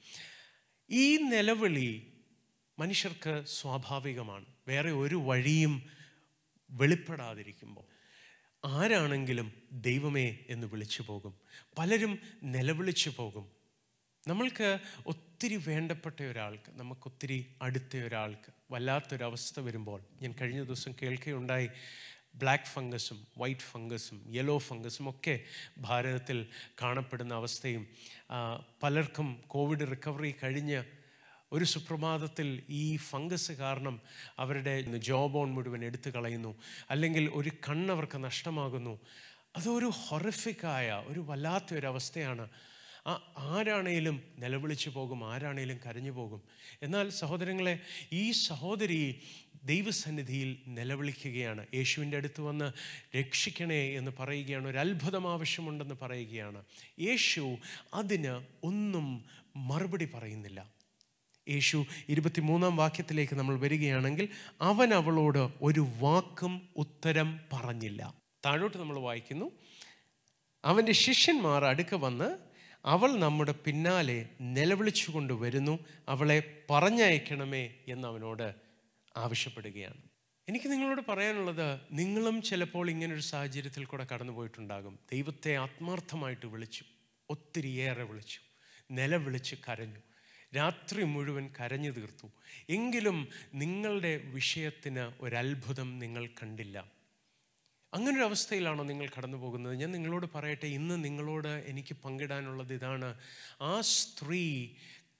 ഈ 0.90 1.18
നിലവിളി 1.18 2.08
മനുഷ്യർക്ക് 2.80 3.44
സ്വാഭാവികമാണ്. 3.48 4.46
വേറെ 4.68 4.92
ഒരു 4.92 5.16
വഴിയും 5.16 5.90
വെളിപ്പെടാതിരിക്കുമ്പോൾ. 6.70 7.86
ആരാണെങ്കിലും 8.66 9.54
ദൈവമേ 9.72 10.38
എന്ന് 10.50 10.68
വിളിച്ചു 10.68 11.04
പോകും. 11.08 11.34
പലരും 11.78 12.20
നിലവിളിച്ചു 12.44 13.12
പോകും. 13.16 13.52
നമ്മൾക്ക് 14.28 14.80
ഒത്തിരി 15.08 15.56
വേണ്ടപ്പെട്ട 15.56 16.24
ഒരാൾക്ക് 16.24 16.72
നമുക്കൊത്തിരി 16.72 17.56
അടുത്ത 17.62 17.98
ഒരാൾക്ക് 17.98 18.54
വല്ലാത്തൊരവസ്ഥ 18.72 19.60
വരുമ്പോൾ 19.60 20.04
ഞാൻ 20.22 20.36
കഴിഞ്ഞ 20.42 20.64
ദിവസം 20.64 20.94
കേൾക്കുകയുണ്ടായി 21.02 21.70
ബ്ലാക്ക് 22.36 22.64
ഫംഗസും 22.64 23.28
വൈറ്റ് 23.38 23.62
ഫംഗസും 23.62 24.36
യെല്ലോ 24.36 24.58
ഫംഗസും 24.58 25.10
ഒക്കെ 25.10 25.40
ഭാരതത്തിൽ 25.78 26.48
കാണപ്പെടുന്ന 26.82 27.34
അവസ്ഥയും 27.34 27.88
പലർക്കും 28.84 29.44
കോവിഡ് 29.48 29.92
റിക്കവറി 29.92 30.36
കഴിഞ്ഞ് 30.44 30.84
ഒരു 31.52 31.66
സുപ്രഭാതത്തിൽ 31.66 32.64
ഈ 32.70 32.98
ഫംഗസ് 32.98 33.52
കാരണം 33.52 34.02
അവരുടെ 34.40 34.82
ജോബ് 34.82 35.38
ഓൺ 35.38 35.52
മുഴുവൻ 35.52 35.86
എടുത്തു 35.86 36.10
കളയുന്നു. 36.10 36.56
അല്ലെങ്കിൽ 36.90 37.32
ഒരു 37.34 37.52
കണ്ണവർക്ക് 37.70 38.24
നഷ്ടമാകുന്നു. 38.24 39.00
അതൊരു 39.56 39.86
ഹൊറിഫിക്കായ 39.86 41.04
ഒരു 41.08 41.20
വല്ലാത്തൊരവസ്ഥയാണ്. 41.20 42.50
ആ 43.08 43.34
ആരാണേലും 43.38 44.24
നിലവിളിച്ചു 44.38 44.90
പോകും 44.90 45.34
ആരാണേലും 45.34 45.80
കരഞ്ഞു 45.86 46.12
പോകും. 46.12 46.42
എന്നാൽ 46.82 47.10
സഹോദരങ്ങളെ 47.10 47.80
ഈ 48.14 48.32
സഹോദരി 48.32 49.22
ദൈവസന്നിധിയിൽ 49.64 50.58
നിലവിളിക്കുകയാണ്. 50.68 51.66
യേശുവിന്റെ 51.74 52.18
അടുത്ത് 52.18 52.42
വന്ന് 52.42 52.72
രക്ഷിക്കണേ 53.18 53.98
എന്ന് 53.98 54.12
പറയുകയാണ്. 54.20 54.68
ഒരു 54.68 54.78
അത്ഭുതം 54.78 55.32
ആവശ്യമുണ്ടെന്ന് 55.32 55.96
പറയുകയാണ്. 56.02 56.64
യേശു 57.02 57.58
അതിന് 57.94 58.46
ഒന്നും 58.64 59.26
മറുപടി 59.56 60.06
പറയുന്നില്ല. 60.06 60.75
യേശു 61.50 61.86
ഇരുപത്തിമൂന്നാം 62.10 62.78
വാക്യത്തിലേക്ക് 62.78 63.36
നമ്മൾ 63.36 63.60
വരികയാണെങ്കിൽ 63.60 64.30
അവൻ 64.62 64.94
അവളോട് 64.94 65.50
ഒരു 65.62 65.88
വാക്കും 66.00 66.70
ഉത്തരം 66.78 67.40
പറഞ്ഞില്ല. 67.54 68.14
താഴോട്ട് 68.46 68.78
നമ്മൾ 68.78 69.00
വായിക്കുന്നു. 69.00 69.52
അവന്റെ 70.66 70.92
ശിഷ്യന്മാർ 70.92 71.66
അടുക്ക 71.66 71.96
വന്ന് 71.96 72.38
അവൾ 72.86 73.12
നമ്മുടെ 73.12 73.56
പിന്നാലെ 73.66 74.30
നിലവിളിച്ചുകൊണ്ട് 74.42 75.34
വരുന്നു. 75.34 75.80
അവളെ 76.10 76.64
പറഞ്ഞയക്കണമേ 76.70 77.74
എന്ന് 77.88 78.08
അവനോട് 78.08 78.56
ആവശ്യപ്പെടുകയാണ്. 79.18 80.02
എനിക്ക് 80.50 80.72
നിങ്ങളോട് 80.72 81.02
പറയാനുള്ളത് 81.10 81.80
നിങ്ങളും 81.92 82.42
ചിലപ്പോൾ 82.42 82.90
ഇങ്ങനൊരു 82.90 83.22
സാഹചര്യത്തിൽ 83.22 83.86
കൂടെ 83.86 84.08
കടന്നുപോയിട്ടുണ്ടാകും 84.14 85.00
ദൈവത്തെ 85.12 85.58
ആത്മാർത്ഥമായിട്ട് 85.58 86.46
വിളിച്ചു. 86.46 86.84
ഒത്തിരിയേറെ 87.30 88.04
വിളിച്ചു. 88.04 88.40
നിലവിളിച്ച് 88.92 89.56
കരഞ്ഞു. 89.70 90.15
രാത്രി 90.56 91.04
മുഴുവൻ 91.04 91.50
കരഞ്ഞു 91.60 91.92
തീർത്തു. 91.92 92.28
എങ്കിലും 92.70 93.28
നിങ്ങളുടെ 93.54 94.18
വിഷയത്തിന് 94.18 95.12
ഒരത്ഭുതം 95.22 96.00
നിങ്ങൾ 96.00 96.28
കണ്ടില്ല. 96.28 96.92
അങ്ങനൊരു 97.94 98.24
അവസ്ഥയിലാണോ 98.24 98.84
നിങ്ങൾ 98.84 99.08
കടന്നു 99.18 99.38
പോകുന്നത് 99.38 99.76
ഞാൻ 99.76 99.92
നിങ്ങളോട് 99.92 100.28
പറയട്ടെ 100.36 100.66
ഇന്ന് 100.66 101.04
നിങ്ങളോട് 101.04 101.48
എനിക്ക് 101.48 101.96
പങ്കിടാനുള്ളത് 101.96 102.74
ഇതാണ്. 102.74 103.16
ആ 103.62 103.82
സ്ത്രീ 103.82 104.70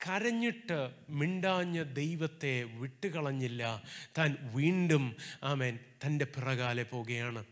കരഞ്ഞിട്ട് 0.08 0.92
മിണ്ടാഞ്ഞ 1.10 1.84
ദൈവത്തെ 1.84 2.64
വിട്ടുകളഞ്ഞില്ല. 2.64 3.84
താൻ 4.18 4.38
വീണ്ടും 4.42 5.16
ആമേൻ 5.44 5.80
തന്റെ 6.06 6.26
പിറകാലെ 6.26 6.84
പോകുകയാണ് 6.84 7.46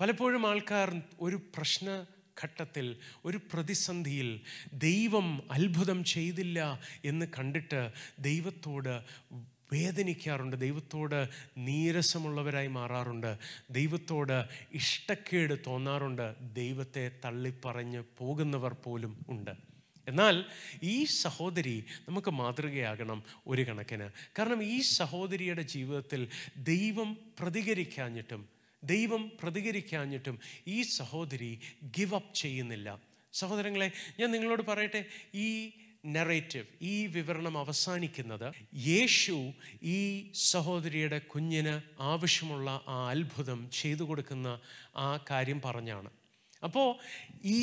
പലപ്പോഴും 0.00 0.46
ആൾക്കാർ 0.46 1.02
ഒരു 1.20 1.36
പ്രശ്ന 1.36 2.06
ഘട്ടത്തിൽ 2.44 2.96
ഒരു 3.24 3.40
പ്രതിസന്ധിയിൽ 3.52 4.40
ദൈവം 4.72 5.52
അത്ഭുതം 5.52 6.04
ചെയ്തില്ല 6.04 6.80
എന്ന് 7.04 7.26
കണ്ടിട്ട് 7.38 7.92
ദൈവത്തോട് 8.18 9.04
വേദനിക്കാറുണ്ട്. 9.72 10.56
ദൈവത്തോട് 10.56 11.28
നീരസമുള്ളവരായി 11.58 12.66
മാറാറുണ്ട്. 12.66 13.38
ദൈവത്തോട് 13.70 14.44
ഇഷ്ടക്കേട് 14.72 15.54
തോന്നാറുണ്ട്. 15.66 16.54
ദൈവത്തെ 16.54 17.10
തള്ളിപ്പറഞ്ഞ് 17.24 18.02
പോകുന്നവർ 18.18 18.72
പോലും 18.72 19.26
ഉണ്ട്. 19.28 19.50
എന്നാൽ 20.08 20.44
ഈ 20.82 21.04
സഹോദരി 21.04 21.84
നമുക്ക് 22.08 22.30
മാതൃകയാകണം 22.30 23.22
ഒരു 23.46 23.62
കണക്കിന്. 23.62 24.10
കാരണം 24.38 24.62
ഈ 24.62 24.80
സഹോദരിയുടെ 24.80 25.62
ജീവിതത്തിൽ 25.62 26.28
ദൈവം 26.56 27.16
പ്രതികരിക്കാഞ്ഞിട്ടും 27.40 28.55
ദൈവം 28.92 29.22
പ്രതികരിക്കാഞ്ഞിട്ടും 29.40 30.36
ഈ 30.74 30.78
സഹോദരി 30.98 31.52
ഗിവ് 31.96 32.16
അപ്പ് 32.20 32.34
ചെയ്യുന്നില്ല. 32.42 32.88
സഹോദരങ്ങളെ 33.32 33.88
ഞാൻ 34.20 34.30
നിങ്ങളോട് 34.34 34.62
പറയട്ടെ 34.70 35.02
ഈ 35.44 35.48
നെറേറ്റീവ് 36.14 36.66
ഈ 36.90 36.94
വിവരണം 37.14 37.54
അവസാനിക്കുന്നത് 37.58 38.46
യേശു 38.88 39.36
ഈ 39.96 39.98
സഹോദരിയുടെ 40.50 41.18
കുഞ്ഞിന് 41.32 41.74
ആവശ്യമുള്ള 42.12 42.68
ആ 42.88 42.98
അത്ഭുതം 43.12 43.60
ചെയ്തു 43.80 44.04
കൊടുക്കുന്ന 44.04 44.48
ആ 45.06 45.08
കാര്യം 45.30 45.60
പറഞ്ഞാണ്. 45.66 46.10
അപ്പോൾ 46.66 46.88
ഈ 47.44 47.62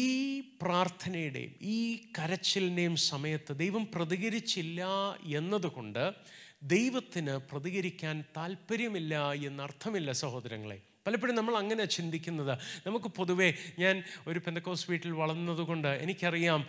പ്രാർത്ഥനയുടെയും 0.62 1.54
ഈ 1.76 1.80
കരച്ചിലിന്റെയും 2.18 2.96
സമയത്ത് 3.12 3.54
ദൈവം 3.64 3.86
പ്രതികരിച്ചില്ല 3.96 4.82
എന്നതുകൊണ്ട് 5.40 6.04
ദൈവത്തിന് 6.76 7.36
പ്രതികരിക്കാൻ 7.52 8.18
താല്പര്യമില്ല 8.38 9.16
എന്നർത്ഥമില്ല 9.50 10.12
സഹോദരങ്ങളെ. 10.24 10.80
പലപ്പോഴും 11.08 11.36
നമ്മൾ 11.36 11.58
അങ്ങനെ 11.58 11.86
ചിന്തിക്കുന്നത്. 11.86 12.58
നമുക്ക് 12.86 13.06
പൊതുവേ 13.06 13.54
ഞാൻ 13.80 14.04
ഒരു 14.28 14.40
പെന്തക്കോസ് 14.40 14.86
വീട്ടിൽ 14.90 15.12
വളർന്നതുകൊണ്ട് 15.12 15.88
എനിക്കറിയാം 15.88 16.66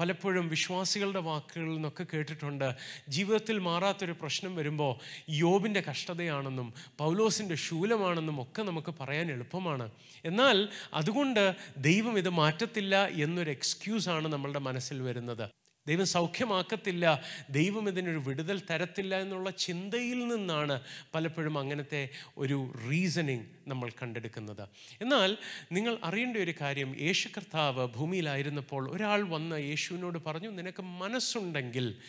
പലപ്പോഴും 0.00 0.48
വിശ്വാസികളുടെ 0.48 1.20
വാക്കുകളിൽ 1.20 1.74
നിന്നൊക്കെ 1.74 2.06
കേട്ടിട്ടുണ്ട്. 2.14 2.76
ജീവിതത്തിൽ 3.08 3.58
മാറാത്തൊരു 3.58 4.12
പ്രശ്നം 4.12 4.56
വരുമ്പോൾ 4.56 4.92
യോബിന്റെ 5.30 5.82
കഷ്ടതയാണെന്നും 5.90 6.72
പൗലോസിന്റെ 6.98 7.54
ശൂലമാണെന്നും 7.54 8.42
ഒക്കെ 8.42 8.62
നമുക്ക് 8.62 8.94
പറയാൻ 9.00 9.32
എളുപ്പമാണ്. 9.32 9.90
എന്നാൽ 10.24 10.68
അതുകൊണ്ട് 10.94 11.56
ദൈവം 11.78 12.18
ഇത് 12.18 12.28
മാറ്റത്തില്ല 12.28 13.06
എന്നൊരു 13.06 13.50
എക്സ്ക്യൂസാണ് 13.50 14.28
നമ്മളുടെ 14.28 14.58
മനസ്സിൽ 14.58 15.02
വരുന്നത്. 15.02 15.48
ദൈവം 15.86 16.06
സൗഖ്യമാക്കത്തില്ല 16.06 17.22
ദൈവം 17.50 17.88
ഇതിനൊരു 17.88 18.18
വിടുതൽ 18.18 18.62
തരത്തില്ല 18.70 19.20
എന്നുള്ള 19.20 19.50
ചിന്തയിൽ 19.50 20.28
നിന്നാണ് 20.28 20.82
പലപ്പോഴും 21.14 21.58
അങ്ങനത്തെ 21.58 22.08
ഒരു 22.36 22.74
റീസണിങ് 22.90 23.44
നമ്മൾ 23.66 23.90
കണ്ടെടുക്കുന്നത്. 24.02 24.68
എന്നാൽ 25.00 25.36
നിങ്ങൾ 25.72 25.98
അറിയേണ്ട 26.04 26.36
ഒരു 26.36 26.54
കാര്യം 26.60 27.00
യേശു 27.00 27.28
കർത്താവ് 27.28 27.86
ഭൂമിയിലായിരുന്നപ്പോൾ 27.86 28.90
ഒരാൾ 28.90 29.22
വന്ന് 29.22 29.56
യേശുവിനോട് 29.56 30.18
പറഞ്ഞു 30.26 30.48
നിനക്ക് 30.48 30.82
മനസ്സുണ്ടെങ്കിൽ 30.82 32.00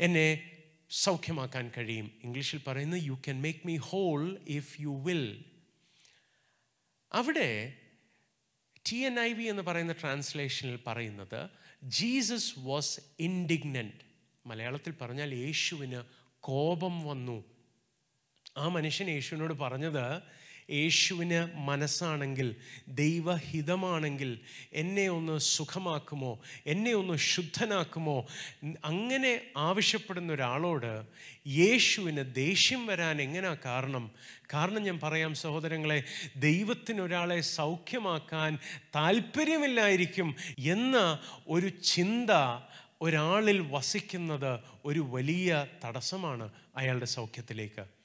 എന്നെ 0.00 0.50
സൗഖ്യമാക്കാൻ 0.90 1.70
കഴിയും. 1.76 2.10
ഇംഗ്ലീഷിൽ 2.24 2.60
പറയുന്നത് 2.66 3.02
you 3.02 3.12
can 3.12 3.42
make 3.42 3.60
me 3.64 3.76
whole 3.76 4.38
if 4.48 4.80
you 4.80 5.02
will 5.06 5.44
അവിടെ 7.12 7.74
ടി 8.90 8.96
എൻ 8.96 9.20
ഐ 9.20 9.32
വി 9.32 9.44
എന്ന് 9.44 9.62
പറയുന്ന 9.62 9.92
ട്രാൻസ്ലേഷനിൽ 9.92 10.78
പറയുന്നത് 10.86 11.40
ജീസസ് 11.82 12.54
വാസ് 12.58 13.00
ഇൻഡിഗ്നന്റ് 13.18 14.08
മലയാളത്തിൽ 14.46 14.92
പറഞ്ഞാൽ 15.02 15.34
യേശുവിന് 15.34 16.02
കോപം 16.40 17.04
വന്നു. 17.04 17.44
ആ 18.56 18.68
മനുഷ്യൻ 18.68 19.10
യേശുവിനോട് 19.10 19.54
പറഞ്ഞത് 19.54 20.22
യേശുവിന് 20.70 21.58
മനസ്സാണെങ്കിൽ 21.58 22.56
ദൈവഹിതമാണെങ്കിൽ 22.88 24.38
എന്നെ 24.72 25.08
ഒന്ന് 25.08 25.38
സുഖമാക്കുമോ? 25.38 26.38
എന്നെ 26.66 26.92
ഒന്ന് 26.92 27.16
ശുദ്ധനാക്കുമോ? 27.16 28.26
അങ്ങനെ 28.84 29.40
ആവശ്യപ്പെടുന്ന 29.56 30.32
ഒരാളോട് 30.32 31.02
യേശുവിന് 31.46 32.34
ദേഷ്യം 32.34 32.86
വരാൻ 32.86 33.22
എങ്ങനാ 33.22 33.56
കാരണം? 33.64 34.10
കാരണം 34.54 34.82
ഞാൻ 34.82 35.00
പറയാം 35.02 35.34
സഹോദരങ്ങളെ 35.34 36.02
ദൈവത്തിനൊരാളെ 36.36 37.40
സൗഖ്യമാക്കാൻ 37.40 38.58
താല്പര്യമില്ലായിരിക്കും 38.94 40.34
എന്ന 40.58 41.18
ഒരു 41.48 41.68
ചിന്ത 41.68 42.30
ഒരാളിൽ 43.00 43.60
വസിക്കുന്നത് 43.70 44.60
ഒരു 44.84 45.00
വലിയ 45.00 45.66
തടസ്സമാണ് 45.84 46.50
അയാളുടെ 46.76 47.04
സൗഖ്യത്തിലേക്ക്. 47.04 47.97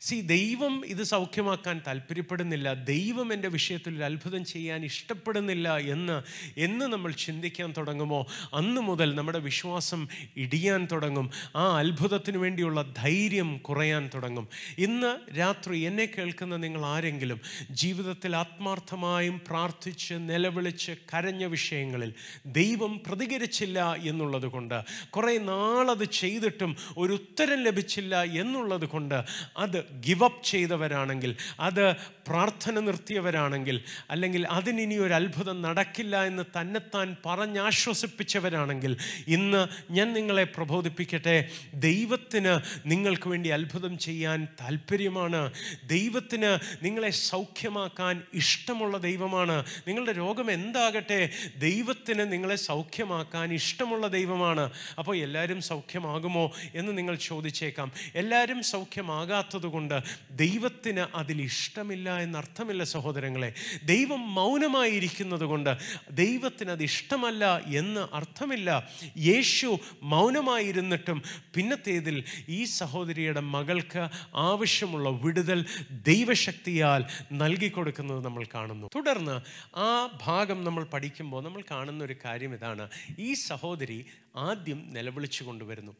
സി 0.00 0.20
ദൈവം 0.20 0.86
ഇത് 0.86 1.02
സൗഖ്യമാക്കാൻ 1.02 1.82
താല്പര്യപ്പെടുന്നില്ല. 1.86 2.74
ദൈവം 2.74 3.32
എന്റെ 3.32 3.48
വിഷയത്തിൽ 3.48 3.96
ഒരു 3.96 4.04
അത്ഭുതം 4.04 4.44
ചെയ്യാൻ 4.44 4.84
ഇഷ്ടപ്പെടുന്നില്ല 4.84 5.78
എന്ന് 5.78 6.22
എന്ന് 6.56 6.86
നമ്മൾ 6.86 7.12
ചിന്തിക്കാൻ 7.12 7.74
തുടങ്ങുമോ? 7.78 8.26
അന്ന് 8.54 8.80
മുതൽ 8.80 9.14
നമ്മുടെ 9.14 9.38
വിശ്വാസം 9.38 10.08
ഇടിയാൻ 10.36 10.88
തുടങ്ങും. 10.92 11.30
ആ 11.56 11.78
അത്ഭുതത്തിന് 11.78 12.38
വേണ്ടിയുള്ള 12.38 12.94
ധൈര്യം 12.96 13.58
കുറയാൻ 13.58 14.10
തുടങ്ങും. 14.14 14.48
ഇന്ന് 14.78 15.38
രാത്രി 15.38 15.78
എന്നെ 15.78 16.08
കേൾക്കുന്ന 16.18 16.56
നിങ്ങൾ 16.56 16.84
ആരെങ്കിലും 16.86 17.40
ജീവിതത്തിൽ 17.70 18.36
ആത്മാർത്ഥമായും 18.36 19.40
പ്രാർത്ഥിച്ച് 19.48 20.14
നിലവിളിച്ച് 20.14 20.92
കരഞ്ഞ 21.14 21.44
വിഷയങ്ങളിൽ 21.44 22.14
ദൈവം 22.46 23.00
പ്രതികരിച്ചില്ല 23.06 23.94
എന്നുള്ളത് 23.94 24.46
കൊണ്ട് 24.46 24.78
കുറേ 25.10 25.38
നാളത് 25.38 26.04
ചെയ്തിട്ടും 26.04 26.76
ഒരു 26.98 27.12
ഉത്തരം 27.12 27.64
ലഭിച്ചില്ല 27.64 28.22
എന്നുള്ളത് 28.22 28.88
കൊണ്ട് 28.88 29.18
അത് 29.56 29.73
ഗിവ് 29.80 30.24
അപ്പ് 30.24 30.44
ചെയ്തവരാണെങ്കിൽ 30.44 31.36
അത് 31.60 31.94
പ്രാർത്ഥന 32.28 32.80
നിർത്തിയവരാണെങ്കിൽ 32.80 33.80
അല്ലെങ്കിൽ 34.10 34.46
അതിനിനി 34.48 34.94
ഒരു 34.94 35.14
അത്ഭുതം 35.14 35.62
നടക്കില്ല 35.62 36.24
എന്ന് 36.24 36.42
തന്നെത്താൻ 36.60 37.16
പറഞ്ഞാശ്വസിപ്പിച്ചവരാണെങ്കിൽ 37.26 38.96
ഇന്ന് 39.28 39.92
ഞാൻ 39.92 40.12
നിങ്ങളെ 40.12 40.44
പ്രബോധിപ്പിക്കട്ടെ. 40.44 41.48
ദൈവത്തിന് 41.74 42.60
നിങ്ങൾക്ക് 42.86 43.28
വേണ്ടി 43.28 43.48
അത്ഭുതം 43.48 43.98
ചെയ്യാൻ 43.98 44.48
താല്പര്യമാണ് 44.60 45.52
ദൈവത്തിന് 45.84 46.58
നിങ്ങളെ 46.84 47.10
സൗഖ്യമാക്കാൻ 47.10 48.22
ഇഷ്ടമുള്ള 48.34 48.98
ദൈവമാണ്. 48.98 49.64
നിങ്ങളുടെ 49.88 50.12
രോഗം 50.12 50.50
എന്താകട്ടെ 50.50 51.30
ദൈവത്തിന് 51.56 52.32
നിങ്ങളെ 52.32 52.56
സൗഖ്യമാക്കാൻ 52.56 53.54
ഇഷ്ടമുള്ള 53.54 54.06
ദൈവമാണ്. 54.06 54.70
അപ്പോൾ 54.98 55.16
എല്ലാവരും 55.16 55.62
സൗഖ്യമാകുമോ 55.62 56.52
എന്ന് 56.74 56.98
നിങ്ങൾ 56.98 57.14
ചോദിച്ചേക്കാം. 57.14 57.92
എല്ലാവരും 58.14 58.62
സൗഖ്യമാകാത്തത് 58.62 59.63
കൊണ്ട് 59.66 60.02
ദൈവത്തിന് 60.30 61.16
അതിൽ 61.16 61.42
ഇഷ്ടമില്ല 61.42 62.18
എന്നർത്ഥമില്ല 62.18 62.84
സഹോദരങ്ങളെ. 62.84 63.54
ദൈവം 63.84 64.34
മൗനമായിരിക്കുന്നത് 64.34 65.44
കൊണ്ട് 65.44 65.76
ദൈവത്തിന് 66.10 66.70
അത് 66.70 66.82
ഇഷ്ടമല്ല 66.82 67.58
എന്ന് 67.58 68.14
അർത്ഥമില്ല. 68.14 68.88
യേശു 69.16 69.78
മൗനമായിരുന്നിട്ടും 70.02 71.22
പിന്നത്തേതിൽ 71.54 72.24
ഈ 72.48 72.64
സഹോദരിയുടെ 72.64 73.40
മകൾക്ക് 73.40 74.08
ആവശ്യമുള്ള 74.34 75.08
വിടുതൽ 75.08 75.66
ദൈവശക്തിയാൽ 75.90 77.04
നൽകി 77.32 77.68
കൊടുക്കുന്നത് 77.68 78.24
നമ്മൾ 78.24 78.44
കാണുന്നു. 78.54 78.90
തുടർന്ന് 78.94 79.40
ആ 79.76 80.18
ഭാഗം 80.22 80.64
നമ്മൾ 80.64 80.84
പഠിക്കുമ്പോൾ 80.84 81.44
നമ്മൾ 81.44 81.62
കാണുന്ന 81.70 82.04
ഒരു 82.04 82.16
കാര്യം 82.24 82.54
ഇതാണ്. 82.54 82.88
ഈ 83.18 83.32
സഹോദരി 83.32 84.06
ആദ്യം 84.36 84.90
നിലവിളിച്ചു 84.92 85.44
കൊണ്ടുവരുന്നു. 85.44 85.92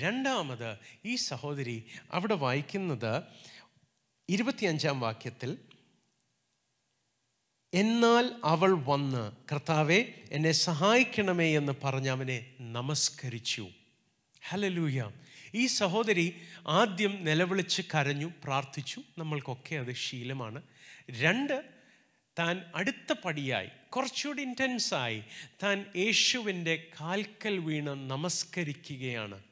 രണ്ടാമത് 0.00 0.78
ഈ 1.04 1.14
സഹോദരി 1.14 1.84
അവിടെ 2.12 2.34
വായിക്കുന്നത് 2.34 3.22
ഇരുപത്തിയഞ്ചാം 4.28 5.00
വാക്യത്തിൽ 5.00 5.58
എന്നാൽ 7.74 8.32
അവൾ 8.44 8.72
വന്ന് 8.84 9.32
കർത്താവെ 9.52 10.14
എന്നെ 10.30 10.52
സഹായിക്കണമേ 10.52 11.56
എന്ന് 11.56 11.72
പറഞ്ഞ് 11.84 12.10
അവനെ 12.10 12.54
നമസ്കരിച്ചു. 12.60 13.68
ഹലലൂയ 14.44 15.10
ഈ 15.54 15.66
സഹോദരി 15.66 16.42
ആദ്യം 16.68 17.24
നിലവിളിച്ച് 17.24 17.82
കരഞ്ഞു 17.94 18.32
പ്രാർത്ഥിച്ചു. 18.44 19.02
നമ്മൾക്കൊക്കെ 19.18 19.76
അത് 19.76 19.94
ശീലമാണ്. 19.94 20.62
രണ്ട് 21.10 21.64
താൻ 22.38 22.62
അടുത്ത 22.74 23.12
പടിയായി 23.24 23.68
കുറച്ചുകൂടി 23.90 24.42
ഇന്റൻസായി 24.42 25.24
താൻ 25.62 25.84
യേശുവിന്റെ 25.96 26.86
കാൽക്കൽ 27.00 27.58
വീണ് 27.58 28.10
നമസ്കരിക്കുകയാണ്. 28.10 29.42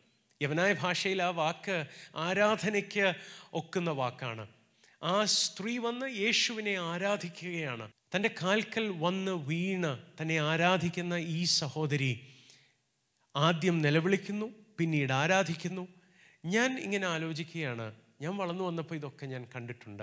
യവനായ 0.42 0.72
ഭാഷയിൽ 0.72 1.22
ആ 1.22 1.28
വാക്ക് 1.28 1.84
ആരാധനയ്ക്ക് 2.16 3.12
ഒക്കുന്ന 3.52 3.90
വാക്കാണ്. 3.90 4.46
ആ 5.02 5.24
സ്ത്രീ 5.24 5.78
വന്ന് 5.78 6.16
യേശുവിനെ 6.16 6.74
ആരാധിക്കുകയാണ്. 6.78 7.90
തന്റെ 8.16 8.30
കാൽക്കൽ 8.42 8.88
വന്ന് 8.98 9.32
വീണ് 9.32 9.98
തന്നെ 10.20 10.38
ആരാധിക്കുന്ന 10.38 11.14
ഈ 11.14 11.44
സഹോദരി 11.44 12.28
ആദ്യം 13.36 13.82
നിലവിളിക്കുന്നു 13.82 14.46
പിന്നീട് 14.78 15.12
ആരാധിക്കുന്നു. 15.12 15.88
ഞാൻ 16.44 16.78
ഇങ്ങനെ 16.78 17.06
ആലോചിക്കുകയാണ്. 17.06 17.94
ഞാൻ 18.20 18.36
വളർന്നു 18.36 18.64
വന്നപ്പോൾ 18.64 18.94
ഇതൊക്കെ 18.94 19.26
ഞാൻ 19.26 19.46
കണ്ടിട്ടുണ്ട്. 19.54 20.02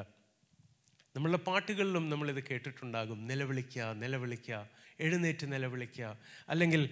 നമ്മളുടെ 1.16 1.38
പാട്ടുകളിലും 1.38 2.10
നമ്മളിത് 2.10 2.44
കേട്ടിട്ടുണ്ടാകും. 2.44 3.28
നിലവിളിക്കുക 3.28 3.94
നിലവിളിക്കുക 3.94 4.70
എഴുന്നേറ്റ് 5.00 5.54
നിലവിളിക്കുക. 5.54 6.18
അല്ലെങ്കിൽ 6.50 6.90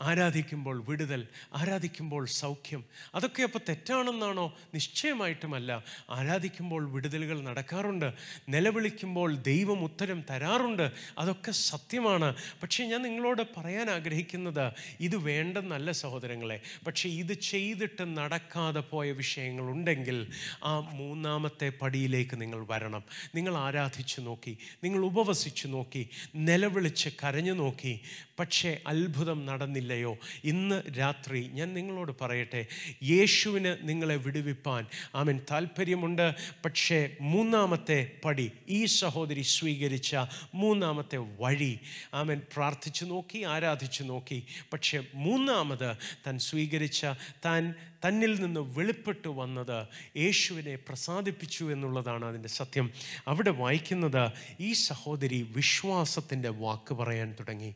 ആരാധിക്കുമ്പോൾ 0.00 0.84
വിടുതൽ 0.88 1.26
ആരാധിക്കുമ്പോൾ 1.56 2.26
സൗഖ്യം. 2.26 2.84
അതൊക്കെ 3.14 3.42
അപ്പോൾ 3.42 3.58
തെറ്റാണെന്നാണോ? 3.68 4.56
നിശ്ചയമായിട്ടുമല്ല. 4.74 5.84
ആരാധിക്കുമ്പോൾ 6.10 6.92
വിടുതലുകൾ 6.92 7.42
നടക്കാറുണ്ട്. 7.42 8.12
നിലവിളിക്കുമ്പോൾ 8.48 9.36
ദൈവം 9.36 9.84
ഉത്തരം 9.84 10.24
തരാറുണ്ട്. 10.30 10.90
അതൊക്കെ 11.18 11.50
സത്യമാണ്. 11.50 12.34
പക്ഷേ 12.62 12.84
ഞാൻ 12.84 13.02
നിങ്ങളോട് 13.02 13.42
പറയാൻ 13.56 13.90
ആഗ്രഹിക്കുന്നത് 13.90 14.72
ഇത് 15.00 15.16
വേണ്ടെന്നല്ല 15.16 15.90
സഹോദരങ്ങളെ. 15.90 16.60
പക്ഷേ 16.86 17.08
ഇത് 17.08 17.32
ചെയ്തിട്ട് 17.32 18.16
നടക്കാതെ 18.16 18.80
പോയ 18.80 19.12
വിഷയങ്ങളുണ്ടെങ്കിൽ 19.12 20.26
ആ 20.64 20.78
മൂന്നാമത്തെ 20.78 21.72
പടിയിലേക്ക് 21.82 22.40
നിങ്ങൾ 22.40 22.66
വരണം. 22.70 23.02
നിങ്ങൾ 23.34 23.56
ആരാധിച്ചു 23.56 24.20
നോക്കി. 24.20 24.58
നിങ്ങൾ 24.84 25.04
ഉപവസിച്ചു 25.04 25.68
നോക്കി. 25.68 26.08
നിലവിളിച്ച് 26.34 27.08
കരഞ്ഞു 27.08 27.52
നോക്കി. 27.52 28.00
പക്ഷേ 28.38 28.78
അത്ഭുതം 28.86 29.46
നടന്നില്ല. 29.46 29.85
അറിഞ്ഞില്ലയോ 29.86 30.18
ഇന്ന് 30.44 30.82
രാത്രി 30.98 31.48
ഞാൻ 31.48 31.74
നിങ്ങളോട് 31.74 32.12
പറയട്ടെ 32.20 32.66
യേശുവിന് 33.02 33.76
നിങ്ങളെ 33.82 34.16
വിടുവിപ്പാൻ 34.16 34.86
ആമൻ. 35.14 35.40
താല്പര്യമുണ്ട് 35.50 36.34
പക്ഷേ 36.64 37.16
മൂന്നാമത്തെ 37.20 37.98
പടി 38.24 38.52
ഈ 38.68 38.84
സഹോദരി 38.84 39.42
സ്വീകരിച്ച 39.42 40.16
മൂന്നാമത്തെ 40.54 41.16
വഴി. 41.16 41.78
ആമൻ. 42.14 42.40
പ്രാർത്ഥിച്ചു 42.54 43.04
നോക്കി 43.04 43.38
ആരാധിച്ചു 43.44 44.02
നോക്കി 44.02 44.42
പക്ഷേ 44.72 45.02
മൂന്നാമത് 45.14 45.96
താൻ 46.26 46.38
സ്വീകരിച്ച 46.38 47.06
താൻ 47.44 47.74
തന്നിൽ 48.06 48.34
നിന്ന് 48.40 48.60
വെളിപ്പെട്ടു 48.60 49.28
വന്നത് 49.28 49.86
യേശുവിനെ 50.16 50.76
പ്രസാദിപ്പിച്ചു 50.76 51.64
എന്നുള്ളതാണ് 51.72 52.24
അതിന്റെ 52.24 52.48
സത്യം. 52.48 52.90
അവിടെ 53.28 53.50
വായിക്കുന്നത് 53.50 54.30
ഈ 54.60 54.72
സഹോദരി 54.72 55.46
വിശ്വാസത്തിന്റെ 55.56 56.48
വാക്ക് 56.48 56.94
പറയാൻ 56.94 57.34
തുടങ്ങി. 57.40 57.74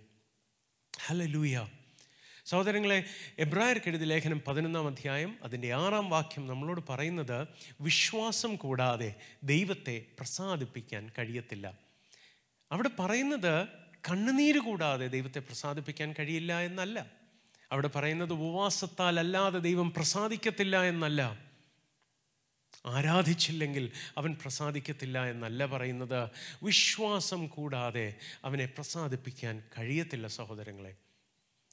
ഹലലൂയ 1.06 1.66
സഹോദരങ്ങളെ 2.50 3.04
എബ്രായർക്കെഴുതി 3.38 4.04
ലേഖനം 4.04 4.42
പതിനൊന്നാം 4.46 4.86
അധ്യായം 4.86 5.38
അതിന്റെ 5.42 5.72
ആറാം 5.72 6.10
വാക്യം 6.10 6.46
നമ്മളോട് 6.46 6.80
പറയുന്നത് 6.88 7.48
വിശ്വാസം 7.80 8.56
കൂടാതെ 8.56 9.14
ദൈവത്തെ 9.42 10.06
പ്രസാദിപ്പിക്കാൻ 10.18 11.10
കഴിയത്തില്ല. 11.18 11.78
അവിടെ 12.72 12.90
പറയുന്നത് 12.98 13.68
കണ്ണുനീര് 14.10 14.58
കൂടാതെ 14.58 15.06
ദൈവത്തെ 15.06 15.38
പ്രസാദിപ്പിക്കാൻ 15.38 16.14
കഴിയില്ല 16.18 16.60
എന്നല്ല. 16.60 17.06
അവിടെ 17.72 17.88
പറയുന്നത് 17.88 18.32
ഉപവാസത്താൽ 18.32 19.18
അല്ലാതെ 19.18 19.58
ദൈവം 19.58 19.92
പ്രസാദിക്കത്തില്ല 19.92 20.82
എന്നല്ല. 20.82 21.38
ആരാധിച്ചില്ലെങ്കിൽ 22.86 23.90
അവൻ 24.18 24.36
പ്രസാദിക്കത്തില്ല 24.42 25.30
എന്നല്ല 25.30 25.66
പറയുന്നത്. 25.66 26.30
വിശ്വാസം 26.62 27.46
കൂടാതെ 27.46 28.14
അവനെ 28.44 28.66
പ്രസാദിപ്പിക്കാൻ 28.66 29.62
കഴിയത്തില്ല 29.78 30.26
സഹോദരങ്ങളെ. 30.26 30.96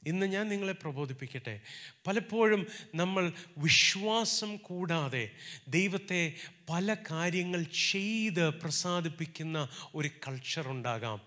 ഇന്ന് 0.06 0.26
ഞാൻ 0.26 0.50
നിങ്ങളെ 0.50 0.74
പ്രബോധിപ്പിക്കട്ടെ. 0.74 1.62
പലപ്പോഴും 2.08 2.68
നമ്മൾ 2.96 3.32
വിശ്വാസം 3.58 4.58
കൂടാതെ 4.58 5.32
ദൈവത്തെ 5.68 6.34
പല 6.70 6.96
കാര്യങ്ങൾ 7.12 7.64
ചെയ്ത് 7.64 8.50
പ്രസാദിപ്പിക്കുന്ന 8.50 9.70
ഒരു 9.96 10.10
കൾച്ചർ 10.28 10.68
ഉണ്ടാകാം. 10.68 11.22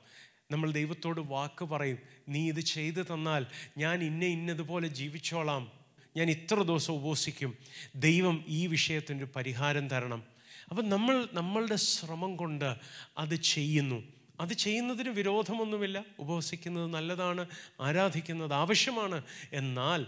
നമ്മൾ 0.50 0.70
ദൈവത്തോട് 0.70 1.20
വാക്ക് 1.20 1.64
പറയും 1.64 1.98
നീ 2.28 2.48
ഇത് 2.48 2.60
ചെയ്തു 2.60 3.02
തന്നാൽ 3.02 3.46
ഞാൻ 3.78 4.02
ഇന്ന 4.02 4.24
ഇന്നതുപോലെ 4.24 4.88
ജീവിച്ചോളാം. 4.88 5.72
ഞാൻ 6.16 6.30
ഇത്ര 6.30 6.62
ദിവസം 6.62 6.94
ഉപവസിക്കും 6.94 7.56
ദൈവം 7.94 8.44
ഈ 8.48 8.66
വിഷയത്തിന്റെ 8.66 9.24
പരിഹാരം 9.24 9.90
തരണം. 9.90 10.22
അപ്പം 10.70 10.88
നമ്മൾ 10.88 11.28
നമ്മളുടെ 11.32 11.76
ശ്രമം 11.76 12.36
കൊണ്ട് 12.36 12.74
അത് 13.18 13.34
ചെയ്യുന്നു. 13.34 14.19
അത് 14.40 14.52
ചെയ്യുന്നതിന് 14.52 15.08
വിരോധമൊന്നുമില്ല. 15.08 16.04
ഉപവസിക്കുന്നത് 16.18 16.86
നല്ലതാണ് 16.86 17.46
ആരാധിക്കുന്നത് 17.80 18.54
ആവശ്യമാണ്. 18.54 19.22
എന്നാൽ 19.52 20.06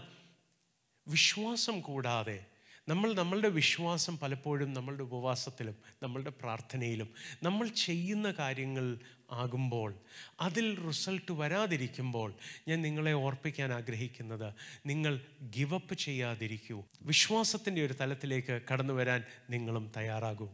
വിശ്വാസം 1.07 1.79
കൂടാതെ 1.79 2.45
നമ്മൾ 2.89 3.13
നമ്മളുടെ 3.13 3.49
വിശ്വാസം 3.49 4.17
പലപ്പോഴും 4.17 4.73
നമ്മളുടെ 4.73 5.03
ഉപവാസത്തിലും 5.03 5.75
നമ്മളുടെ 6.03 6.29
പ്രാർത്ഥനയിലും 6.29 7.09
നമ്മൾ 7.43 7.67
ചെയ്യുന്ന 7.67 8.31
കാര്യങ്ങൾ 8.31 8.99
ആകുമ്പോൾ 9.31 9.93
അതിൽ 10.41 10.87
റിസൾട്ട് 10.87 11.31
വരാതിരിക്കുമ്പോൾ 11.31 12.33
ഞാൻ 12.67 12.81
നിങ്ങളെ 12.81 13.13
ഓർപ്പിക്കാൻ 13.13 13.73
ആഗ്രഹിക്കുന്നത് 13.73 14.53
നിങ്ങൾ 14.85 15.21
ഗിവപ്പ് 15.41 15.93
ചെയ്യാതിരിക്കൂ. 15.93 16.83
വിശ്വാസത്തിന്റെ 17.01 17.85
ഒരു 17.85 17.93
തലത്തിലേക്ക് 17.93 18.61
കടന്നു 18.73 18.93
വരാൻ 18.93 19.23
നിങ്ങളും 19.49 19.91
തയ്യാറാകൂ. 19.97 20.49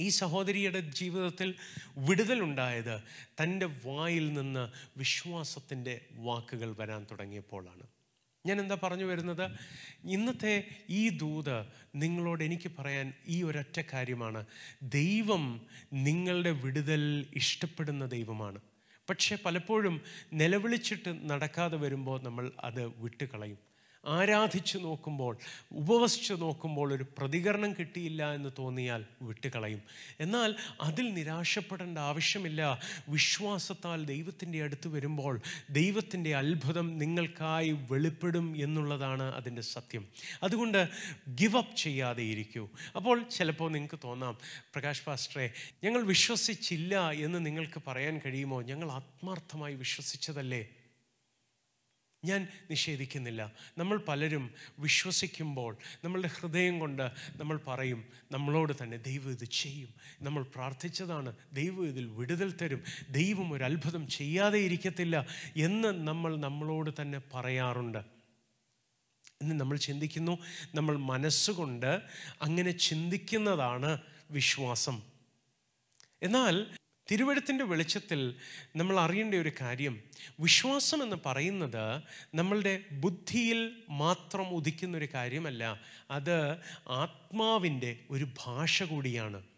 ഈ 0.00 0.08
സഹോദരിയുടെ 0.08 0.80
ജീവിതത്തിൽ 0.80 1.54
വിടുതലുണ്ടായത് 1.98 3.02
തന്റെ 3.42 3.66
വായിൽ 3.66 4.32
നിന്ന് 4.32 4.68
വിശ്വാസത്തിന്റെ 4.98 6.00
വാക്കുകൾ 6.12 6.76
വരാൻ 6.78 7.06
തുടങ്ങിയപ്പോഴാണ്. 7.10 7.82
ഞാൻ 8.46 8.60
എന്താ 8.60 8.78
പറഞ്ഞു 8.82 9.04
വരുന്നത്? 9.04 9.50
ഇന്നത്തെ 10.04 10.68
ഈ 10.90 11.08
ദൂത് 11.08 11.64
നിങ്ങളോട് 11.94 12.44
എനിക്ക് 12.44 12.70
പറയാൻ 12.78 13.12
ഈ 13.26 13.42
ഒരൊറ്റ 13.42 13.82
കാര്യമാണ്. 13.92 14.46
ദൈവം 14.82 15.66
നിങ്ങളുടെ 15.92 16.50
വിടുതൽ 16.50 17.26
ഇഷ്ടപ്പെടുന്ന 17.34 18.06
ദൈവമാണ്. 18.06 18.60
പക്ഷേ 19.10 19.38
പലപ്പോഴും 19.44 20.00
നിലവിളിച്ചിട്ട് 20.32 21.30
നടക്കാതെ 21.30 21.76
വരുമ്പോൾ 21.76 22.22
നമ്മൾ 22.22 22.52
അത് 22.64 22.86
വിട്ടുകളയും. 22.86 23.69
ആരാധിച്ചു 24.06 24.78
നോക്കുമ്പോൾ 24.78 25.38
ഉപവസിച്ച് 25.72 26.32
നോക്കുമ്പോൾ 26.32 26.94
ഒരു 26.94 27.06
പ്രതികരണം 27.18 27.72
കിട്ടിയില്ല 27.72 28.32
എന്ന് 28.34 28.50
തോന്നിയാൽ 28.58 29.04
വിട്ടുകളയും. 29.22 29.82
എന്നാൽ 30.20 30.54
അതിൽ 30.80 31.14
നിരാശപ്പെടേണ്ട 31.14 31.98
ആവശ്യമില്ല. 31.98 32.80
വിശ്വാസത്താൽ 33.08 34.04
ദൈവത്തിന്റെ 34.04 34.62
അടുത്ത് 34.62 34.88
വരുമ്പോൾ 34.88 35.40
ദൈവത്തിന്റെ 35.70 36.36
അത്ഭുതം 36.36 36.98
നിങ്ങൾക്കായി 36.98 37.70
വെളിപ്പെടും 37.70 38.56
എന്നുള്ളതാണ് 38.56 39.22
അതിന്റെ 39.22 39.62
സത്യം. 39.62 40.08
അതുകൊണ്ട് 40.42 40.88
ഗിവ് 41.34 41.56
അപ്പ് 41.56 41.76
ചെയ്യാതെ 41.76 42.22
ഇരിക്കൂ. 42.22 42.68
അപ്പോൾ 42.96 43.22
ചിലപ്പോൾ 43.22 43.70
നിങ്ങൾക്ക് 43.70 43.98
തോന്നാം 44.04 44.38
പ്രകാശ് 44.44 45.04
പാസ്റ്ററെ 45.04 45.50
ഞങ്ങൾ 45.84 46.02
വിശ്വസിച്ചില്ല 46.02 47.10
എന്ന് 47.10 47.46
നിങ്ങൾക്ക് 47.46 47.82
പറയാൻ 47.86 48.20
കഴിയുമോ? 48.26 48.62
ഞങ്ങൾ 48.62 48.92
ആത്മാർത്ഥമായി 48.92 49.74
വിശ്വസിച്ചതല്ലേ? 49.74 50.68
ഞാൻ 52.24 52.48
നിഷേധിക്കുന്നില്ല. 52.70 53.52
നമ്മൾ 53.78 53.96
പലരും 53.96 54.54
വിശ്വസിക്കുമ്പോൾ 54.78 55.76
നമ്മളുടെ 56.04 56.28
ഹൃദയം 56.28 56.78
കൊണ്ട് 56.78 57.02
നമ്മൾ 57.36 57.60
പറയും 57.66 58.04
നമ്മളോട് 58.32 58.72
തന്നെ 58.82 58.96
ദൈവം 58.96 59.30
ഇത് 59.30 59.44
ചെയ്യും. 59.44 59.94
നമ്മൾ 60.22 60.42
പ്രാർത്ഥിച്ചതാണ് 60.42 61.36
ദൈവം 61.52 61.86
ഇതിൽ 61.86 62.06
വിടുതൽ 62.06 62.52
തരും. 62.62 62.84
ദൈവം 63.10 63.52
ഒരു 63.52 63.64
അത്ഭുതം 63.64 64.08
ചെയ്യാതെ 64.08 64.58
ഇരിക്കത്തില്ല. 64.58 65.26
എന്ന് 65.56 65.88
നമ്മൾ 65.88 66.36
നമ്മളോട് 66.36 66.90
തന്നെ 67.02 67.20
പറയാറുണ്ട്. 67.34 67.98
എന്ന് 69.42 69.60
നമ്മൾ 69.60 69.76
ചിന്തിക്കുന്നു 69.76 70.38
നമ്മൾ 70.74 70.96
മനസ്സുകൊണ്ട് 70.96 72.00
അങ്ങനെ 72.42 72.70
ചിന്തിക്കുന്നതാണ് 72.70 73.98
വിശ്വാസം. 74.30 75.02
എന്നാൽ 76.22 76.66
തിരുവഴുത്തിന്റെ 77.10 77.64
വെളിച്ചത്തിൽ 77.64 78.34
നമ്മൾ 78.76 79.00
അറിയേണ്ട 79.00 79.34
ഒരു 79.34 79.52
കാര്യം 79.60 80.02
വിശ്വാസം 80.40 81.02
എന്ന് 81.02 81.16
പറയുന്നത് 81.26 82.02
നമ്മളുടെ 82.34 82.84
ബുദ്ധിയിൽ 82.92 83.82
മാത്രം 83.88 84.48
ഉദിക്കുന്ന 84.48 84.96
ഒരു 84.96 85.08
കാര്യമല്ല 85.14 85.80
അത് 86.10 86.56
ആത്മാവിന്റെ 86.88 87.98
ഒരു 88.10 88.26
ഭാഷ 88.38 88.82
കൂടിയാണ്. 88.82 89.49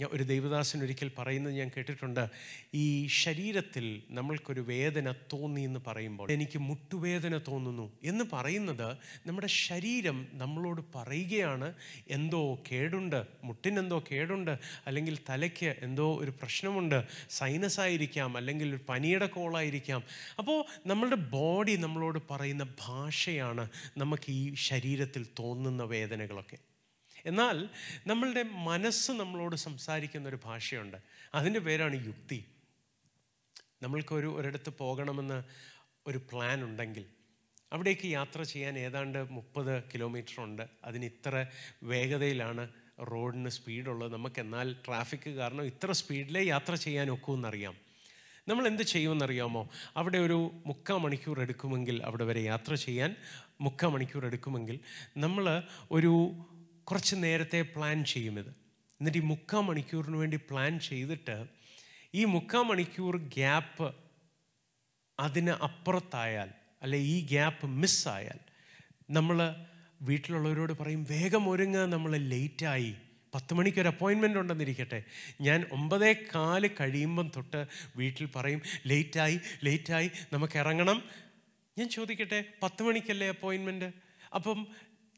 ഞാൻ 0.00 0.10
ഒരു 0.12 0.22
ദൈവദാസൻ 0.22 0.82
ഒരിക്കൽ 0.82 1.10
പറയുന്നത് 1.18 1.54
ഞാൻ 1.54 1.70
കേട്ടിട്ടുണ്ട്. 1.76 2.28
ഈ 2.74 3.06
ശരീരത്തിൽ 3.06 4.02
നമ്മൾക്കൊരു 4.10 4.60
വേദന 4.60 5.12
തോന്നി 5.12 5.60
എന്ന് 5.60 5.80
പറയുമ്പോൾ 5.86 6.32
എനിക്ക് 6.32 6.58
മുട്ടുവേദന 6.58 7.38
തോന്നുന്നു 7.38 7.92
എന്ന് 8.04 8.24
പറയുന്നത് 8.32 8.96
നമ്മുടെ 9.26 9.46
ശരീരം 9.46 10.28
നമ്മളോട് 10.32 10.80
പറയുകയാണ് 10.94 11.74
എന്തോ 12.08 12.62
കേടുണ്ട്? 12.72 13.26
മുട്ടിനെന്തോ 13.44 14.04
കേടുണ്ട്? 14.12 14.58
അല്ലെങ്കിൽ 14.86 15.18
തലയ്ക്ക് 15.28 15.76
എന്തോ 15.82 16.16
ഒരു 16.16 16.30
പ്രശ്നമുണ്ട്? 16.30 17.04
സൈനസ് 17.30 17.80
ആയിരിക്കാം 17.80 18.36
അല്ലെങ്കിൽ 18.36 18.68
ഒരു 18.68 18.80
പനിയുടെ 18.88 19.26
കോളായിരിക്കാം. 19.26 20.02
അപ്പോൾ 20.38 20.64
നമ്മളുടെ 20.86 21.16
ബോഡി 21.16 21.76
നമ്മളോട് 21.76 22.18
പറയുന്ന 22.30 22.66
ഭാഷയാണ് 22.80 23.68
നമുക്ക് 23.96 24.30
ഈ 24.30 24.54
ശരീരത്തിൽ 24.54 25.26
തോന്നുന്ന 25.38 25.82
വേദനകളൊക്കെ. 25.82 26.56
എന്നാൽ 27.26 27.68
നമ്മളുടെ 28.06 28.42
മനസ്സ് 28.42 29.12
നമ്മളോട് 29.12 29.56
സംസാരിക്കുന്ന 29.56 30.28
ഒരു 30.28 30.38
ഭാഷയുണ്ട്. 30.44 30.96
അതിന്റെ 31.34 31.60
പേരാണ് 31.60 32.06
യുക്തി. 32.06 32.44
നമ്മൾക്കൊരു 33.82 34.26
ഒരിടത്ത് 34.26 34.72
പോകണമെന്ന് 34.78 35.42
ഒരു 36.06 36.18
പ്ലാൻ 36.18 36.64
ഉണ്ടെങ്കിൽ 36.64 37.04
അവിടേക്ക് 37.72 38.06
യാത്ര 38.06 38.42
ചെയ്യാൻ 38.42 38.78
ഏതാണ്ട് 38.78 39.30
മുപ്പത് 39.30 39.82
കിലോമീറ്റർ 39.82 40.42
ഉണ്ട്. 40.42 40.68
അതിന് 40.84 41.04
ഇത്ര 41.04 41.46
വേഗതയിലാണ് 41.82 42.68
റോഡിന് 43.00 43.48
സ്പീഡുള്ളത്. 43.48 44.12
നമുക്ക് 44.12 44.40
എന്നാൽ 44.40 44.76
ട്രാഫിക് 44.86 45.30
കാരണം 45.30 45.64
ഇത്ര 45.64 45.92
സ്പീഡിലേ 45.92 46.42
യാത്ര 46.42 46.74
ചെയ്യാൻ 46.74 47.10
ഒക്കുമെന്നറിയാം 47.10 47.76
നമ്മൾ 48.48 48.66
എന്ത് 48.66 48.82
ചെയ്യുമെന്നറിയാമോ? 48.82 49.68
അവിടെ 49.96 50.18
ഒരു 50.18 50.50
മുക്കാൽ 50.66 50.96
മണിക്കൂർ 50.96 51.40
എടുക്കുമെങ്കിൽ 51.40 52.02
അവിടെ 52.02 52.24
വരെ 52.24 52.40
യാത്ര 52.40 52.74
ചെയ്യാൻ 52.74 53.16
മുക്കാൽ 53.60 53.88
മണിക്കൂർ 53.88 54.26
എടുക്കുമെങ്കിൽ 54.26 54.80
നമ്മൾ 55.16 55.62
ഒരു 55.90 56.32
കുറച്ച് 56.88 57.16
നേരത്തെ 57.16 57.62
പ്ലാൻ 57.62 58.04
ചെയ്യും 58.04 58.38
ഇത് 58.38 58.50
എന്നിട്ട് 59.00 59.18
ഈ 59.18 59.20
മുക്കാൽ 59.20 59.60
മണിക്കൂറിന് 59.60 60.16
വേണ്ടി 60.16 60.36
പ്ലാൻ 60.36 60.80
ചെയ്തിട്ട് 60.80 61.36
ഈ 62.14 62.24
മുക്കാൽ 62.24 62.62
മണിക്കൂർ 62.62 63.16
ഗ്യാപ്പ് 63.16 63.88
അതിന് 65.18 65.50
അപ്പുറത്തായാൽ 65.50 66.50
അല്ലെ 66.82 66.98
ഈ 66.98 67.26
ഗ്യാപ്പ് 67.26 67.66
മിസ്സായാൽ 67.66 68.38
നമ്മൾ 69.10 69.38
വീട്ടിലുള്ളവരോട് 70.02 70.72
പറയും 70.72 71.06
വേഗം 71.10 71.48
ഒരുങ്ങുക 71.48 71.84
നമ്മൾ 71.84 72.16
ലേറ്റായി 72.16 72.96
പത്ത് 73.34 73.54
മണിക്ക് 73.54 73.80
ഒരു 73.80 73.88
അപ്പോയിൻമെന്റ് 73.88 74.38
ഉണ്ടെന്നിരിക്കട്ടെ. 74.38 75.04
ഞാൻ 75.40 75.66
ഒമ്പതേ 75.72 76.12
കാൽ 76.34 76.66
കഴിയുമ്പം 76.66 77.32
തൊട്ട് 77.36 77.66
വീട്ടിൽ 77.96 78.26
പറയും 78.36 78.60
ലേറ്റായി 78.86 79.40
ലേറ്റായി 79.64 80.10
നമുക്ക് 80.32 80.58
ഇറങ്ങണം. 80.58 81.02
ഞാൻ 81.78 81.88
ചോദിക്കട്ടെ 81.88 82.44
പത്ത് 82.62 82.82
മണിക്കല്ലേ 82.82 83.28
അപ്പോയിൻമെന്റ് 83.28 83.88
അപ്പം 84.34 84.66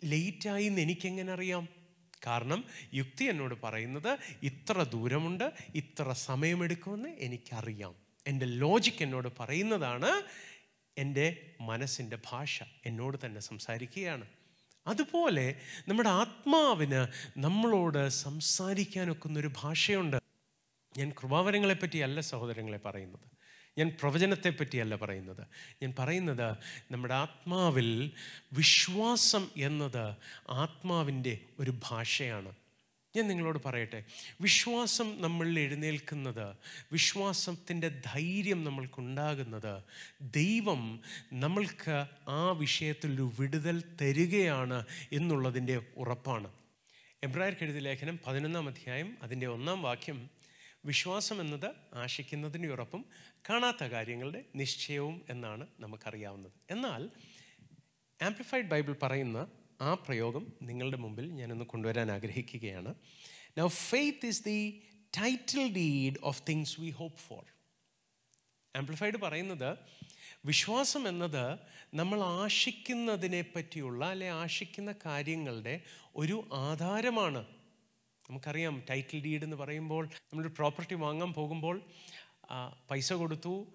ലേറ്റായി 0.05 0.65
എന്ന് 0.65 0.81
എനിക്കെങ്ങനെ 0.81 1.33
അറിയാം 1.33 1.69
കാരണം 2.27 2.65
യുക്തി 2.95 3.25
എന്നോട് 3.25 3.55
പറയുന്നത് 3.63 4.19
ഇത്ര 4.43 4.83
ദൂരമുണ്ട് 4.83 5.53
ഇത്ര 5.75 6.13
സമയമെടുക്കുമെന്ന് 6.13 7.09
എനിക്കറിയാം. 7.09 7.95
എന്റെ 8.27 8.47
ലോജിക് 8.47 9.03
എന്നോട് 9.03 9.29
പറയുന്നതാണ് 9.41 10.23
എന്റെ 10.99 11.55
മനസ്സിന്റെ 11.61 12.19
ഭാഷ 12.31 12.63
എന്നോട് 12.87 13.19
തന്നെ 13.25 13.41
സംസാരിക്കുകയാണ്. 13.41 14.27
അതുപോലെ 14.87 15.55
നമ്മുടെ 15.89 16.09
ആത്മാവിന് 16.09 17.07
നമ്മളോട് 17.37 18.09
സംസാരിക്കാനൊക്കുന്നൊരു 18.09 19.51
ഭാഷയുണ്ട്. 19.63 20.17
ഞാൻ 20.99 21.11
കൃപാവരങ്ങളെപ്പറ്റിയല്ല 21.11 22.21
പറ്റിയല്ല 22.21 22.21
സഹോദരങ്ങളെ 22.21 22.79
പറയുന്നത്. 22.79 23.30
ഞാൻ 23.79 23.97
പ്രവചനത്തെ 24.01 24.51
പറ്റിയല്ല 24.51 24.97
പറയുന്നത്. 24.97 25.47
ഞാൻ 25.83 25.95
പറയുന്നത് 25.99 26.51
നമ്മുടെ 26.91 27.15
ആത്മാവിൽ 27.15 28.11
വിശ്വാസം 28.53 29.49
എന്നത് 29.57 30.15
ആത്മാവിന്റെ 30.51 31.39
ഒരു 31.59 31.75
ഭാഷയാണ്. 31.85 32.53
ഞാൻ 33.17 33.29
നിങ്ങളോട് 33.29 33.59
പറയട്ടെ 33.65 34.05
വിശ്വാസം 34.41 35.23
നമ്മളിൽ 35.23 35.61
എഴുന്നേൽക്കുന്നത് 35.61 36.57
വിശ്വാസത്തിന്റെ 36.93 37.89
ധൈര്യം 37.89 38.65
നമ്മൾക്കുണ്ടാകുന്നത് 38.65 39.83
ദൈവം 40.23 41.01
നമ്മൾക്ക് 41.33 42.07
ആ 42.29 42.51
വിഷയത്തിൽ 42.51 43.15
ഒരു 43.15 43.33
വിടുതൽ 43.41 43.83
തരികയാണ് 44.01 44.85
എന്നുള്ളതിന്റെ 45.13 45.83
ഉറപ്പാണ്. 45.97 46.51
എബ്രാഹിം 47.23 47.57
എഴുതിയ 47.63 47.81
ലേഖനം 47.81 48.19
പതിനൊന്നാം 48.27 48.69
അധ്യായം 48.69 49.17
അതിന്റെ 49.23 49.47
ഒന്നാം 49.47 49.83
വാക്യം 49.83 50.31
വിശ്വാസം 50.85 51.41
എന്നത് 51.41 51.75
ആശിക്കുന്നതിന്റെ 51.95 52.69
ഉറപ്പും 52.69 53.05
കാണാത്ത 53.51 53.85
കാര്യങ്ങളുടെ 53.85 54.45
നിശ്ചയവും 54.57 55.27
എന്നാണ് 55.31 55.67
നമുക്കറിയാവുന്നത്. 55.81 56.53
എന്നാൽ 56.71 57.11
ആംപ്ലിഫൈഡ് 58.23 58.65
ബൈബിൾ 58.65 58.97
പറയുന്ന 59.03 59.51
ആ 59.81 59.95
പ്രയോഗം 59.95 60.53
നിങ്ങളുടെ 60.63 60.97
മുമ്പിൽ 60.97 61.31
ഞാനൊന്ന് 61.33 61.65
കൊണ്ടുവരാൻ 61.65 62.11
ആഗ്രഹിക്കുകയാണ്. 62.11 62.95
Now 63.59 63.69
faith 63.69 64.27
is 64.27 64.45
the 64.45 64.83
title 65.19 65.73
deed 65.73 66.15
of 66.23 66.43
things 66.49 66.81
we 66.81 66.91
hope 66.91 67.19
for 67.19 67.45
amplified 68.77 69.17
പറയുന്നത് 69.17 69.79
വിശ്വാസം 70.45 71.09
എന്നത് 71.09 71.59
നമ്മൾ 71.95 72.21
ആശിക്കുന്നതിനെ 72.21 73.45
പറ്റിയുള്ള 73.57 74.05
അല്ലെ 74.05 74.29
ആശിക്കുന്ന 74.29 74.95
കാര്യങ്ങളുടെ 75.07 75.81
ഒരു 76.17 76.49
ആധാരമാണ്. 76.53 77.60
നമുക്കറിയാം 78.31 78.83
ടൈറ്റിൽ 78.91 79.23
ഡീഡ് 79.25 79.45
എന്ന് 79.45 79.57
പറയുമ്പോൾ 79.57 80.05
നമ്മളൊരു 80.07 80.53
പ്രോപ്പർട്ടി 80.57 80.95
വാങ്ങാൻ 80.95 81.33
പോകുമ്പോൾ 81.33 81.83
പൈസ 82.91 83.13
കൊടുത്തു 83.13 83.67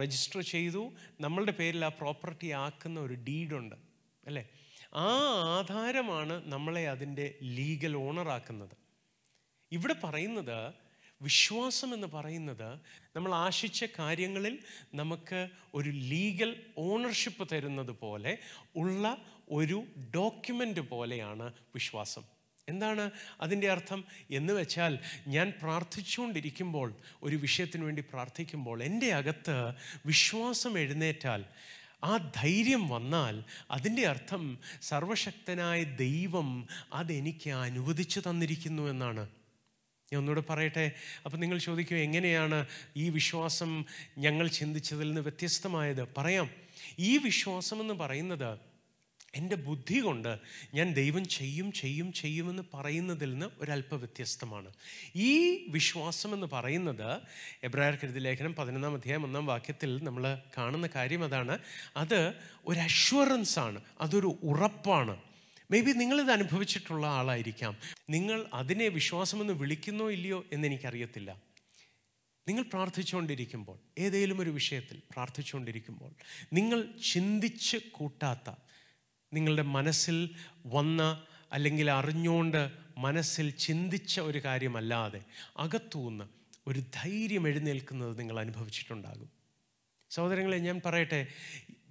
രജിസ്റ്റർ 0.00 0.40
ചെയ്തു. 0.40 0.92
നമ്മളുടെ 1.20 1.52
പേരിൽ 1.52 1.84
ആ 1.84 1.88
പ്രോപ്പർട്ടി 1.88 2.48
ആക്കുന്ന 2.50 3.00
ഒരു 3.00 3.14
ഡീഡുണ്ട് 3.14 3.76
അല്ലേ? 4.26 4.48
ആ 4.94 5.06
ആധാരമാണ് 5.58 6.34
നമ്മളെ 6.52 6.88
അതിന്റെ 6.88 7.38
ലീഗൽ 7.42 7.96
ഓണറാക്കുന്നത് 7.96 8.76
ഇവിടെ 9.72 9.94
പറയുന്നത് 10.04 10.74
വിശ്വാസം 11.22 11.94
എന്ന് 11.94 12.06
പറയുന്നത് 12.06 12.68
നമ്മൾ 13.16 13.34
ആശിച്ച 13.34 13.84
കാര്യങ്ങളിൽ 13.98 14.58
നമുക്ക് 14.94 15.48
ഒരു 15.74 15.90
ലീഗൽ 15.90 16.50
ഓണർഷിപ്പ് 16.78 17.48
തരുന്നത് 17.52 17.92
പോലെ 18.00 18.38
ഉള്ള 18.76 19.16
ഒരു 19.50 19.84
ഡോക്യുമെന്റ് 20.14 20.80
പോലെയാണ് 20.80 21.52
വിശ്വാസം. 21.74 22.41
എന്താണ് 22.68 23.10
അതിന്റെ 23.40 23.70
അർത്ഥം? 23.70 24.04
എന്ന് 24.30 24.52
വെച്ചാൽ 24.52 24.98
ഞാൻ 25.26 25.52
പ്രാർത്ഥിച്ചുകൊണ്ടിരിക്കുമ്പോൾ 25.62 26.94
ഒരു 27.22 27.36
വിഷയത്തിന് 27.36 27.84
വേണ്ടി 27.84 28.02
പ്രാർത്ഥിക്കുമ്പോൾ 28.02 28.82
എന്റെ 28.82 29.12
അകത്ത് 29.12 29.72
വിശ്വാസം 30.06 30.78
എഴുന്നേറ്റാൽ 30.78 31.44
ആ 32.04 32.32
ധൈര്യം 32.36 32.88
വന്നാൽ 32.88 33.44
അതിന്റെ 33.70 34.06
അർത്ഥം 34.06 34.58
സർവശക്തനായ 34.82 35.82
ദൈവം 35.82 36.66
അതെനിക്ക് 36.92 37.50
അനുവദിച്ചു 37.50 38.22
തന്നിരിക്കുന്നു 38.30 38.82
എന്നാണ്. 38.82 39.20
ഞാൻ 40.12 40.18
ഒന്നുകൂടെ 40.18 40.40
പറയട്ടെ? 40.40 40.92
അപ്പം 41.24 41.40
നിങ്ങൾ 41.40 41.58
ചോദിക്കും 41.58 41.96
എങ്ങനെയാണ് 41.96 42.66
ഈ 42.96 43.08
വിശ്വാസം 43.08 43.84
ഞങ്ങൾ 44.18 44.46
ചിന്തിച്ചതിൽ 44.48 45.06
നിന്ന് 45.06 45.20
വ്യത്യസ്തമായത്? 45.20 46.08
പറയാം. 46.16 46.50
ഈ 46.98 47.18
വിശ്വാസം 47.18 47.80
എന്ന് 47.80 47.94
പറയുന്നത് 47.94 48.71
എന്റെ 49.34 49.56
ബുദ്ധി 49.56 49.98
കൊണ്ട് 49.98 50.38
ഞാൻ 50.74 50.94
ദൈവം 50.94 51.28
ചെയ്യും 51.28 51.72
ചെയ്യും 51.72 52.12
ചെയ്യുമെന്ന് 52.12 52.62
പറയുന്നതിൽ 52.74 53.32
നിന്ന് 53.32 53.46
ഒരല്പ 53.58 53.94
വ്യത്യസ്തമാണ്. 53.94 54.72
ഈ 55.16 55.64
വിശ്വാസം 55.68 56.34
എന്ന് 56.34 56.46
പറയുന്നത് 56.52 57.20
എബ്രായർ 57.64 57.98
കരുതി 58.04 58.18
ലേഖനം 58.18 58.54
പതിനൊന്നാം 58.54 58.94
അധ്യായം 58.94 59.24
ഒന്നാം 59.24 59.46
വാക്യത്തിൽ 59.46 60.04
നമ്മൾ 60.04 60.38
കാണുന്ന 60.58 60.88
കാര്യം 60.94 61.24
അതാണ്. 61.24 61.58
അത് 61.96 62.34
ഒരു 62.66 62.78
അഷ്വറൻസ് 62.78 63.58
ആണ് 63.58 63.82
അതൊരു 64.00 64.38
ഉറപ്പാണ്. 64.42 65.16
മേ 65.70 65.80
ബി 65.80 65.92
നിങ്ങളിത് 65.92 66.30
അനുഭവിച്ചിട്ടുള്ള 66.30 67.06
ആളായിരിക്കാം. 67.06 67.76
നിങ്ങൾ 68.10 68.46
അതിനെ 68.54 68.88
വിശ്വാസമെന്ന് 68.88 69.52
വിളിക്കുന്നോ 69.52 70.10
ഇല്ലയോ 70.10 70.44
എന്നെനിക്കറിയത്തില്ല 70.52 71.52
നിങ്ങൾ 72.48 72.62
പ്രാർത്ഥിച്ചുകൊണ്ടിരിക്കുമ്പോൾ 72.62 73.78
ഏതെങ്കിലും 73.98 74.40
ഒരു 74.40 74.50
വിഷയത്തിൽ 74.50 74.98
പ്രാർത്ഥിച്ചുകൊണ്ടിരിക്കുമ്പോൾ 75.10 76.10
നിങ്ങൾ 76.52 76.88
ചിന്തിച്ച് 77.12 77.76
കൂട്ടാത്ത 77.76 78.50
നിങ്ങളുടെ 79.32 79.62
മനസ്സിൽ 79.62 80.30
വന്ന 80.66 81.26
അല്ലെങ്കിൽ 81.52 81.90
അറിഞ്ഞുകൊണ്ട് 81.90 82.72
മനസ്സിൽ 82.98 83.50
ചിന്തിച്ച 83.50 84.20
ഒരു 84.20 84.44
കാര്യമല്ലാതെ 84.44 85.20
അകത്തുനിന്ന് 85.56 86.24
ഒരു 86.66 86.80
ധൈര്യം 86.94 87.48
എഴുന്നേൽക്കുന്നത് 87.48 88.18
നിങ്ങൾ 88.18 88.40
അനുഭവിച്ചിട്ടുണ്ടാകും. 88.40 89.30
സഹോദരങ്ങളെ 90.10 90.56
ഞാൻ 90.56 90.80
പറയട്ടെ 90.86 91.26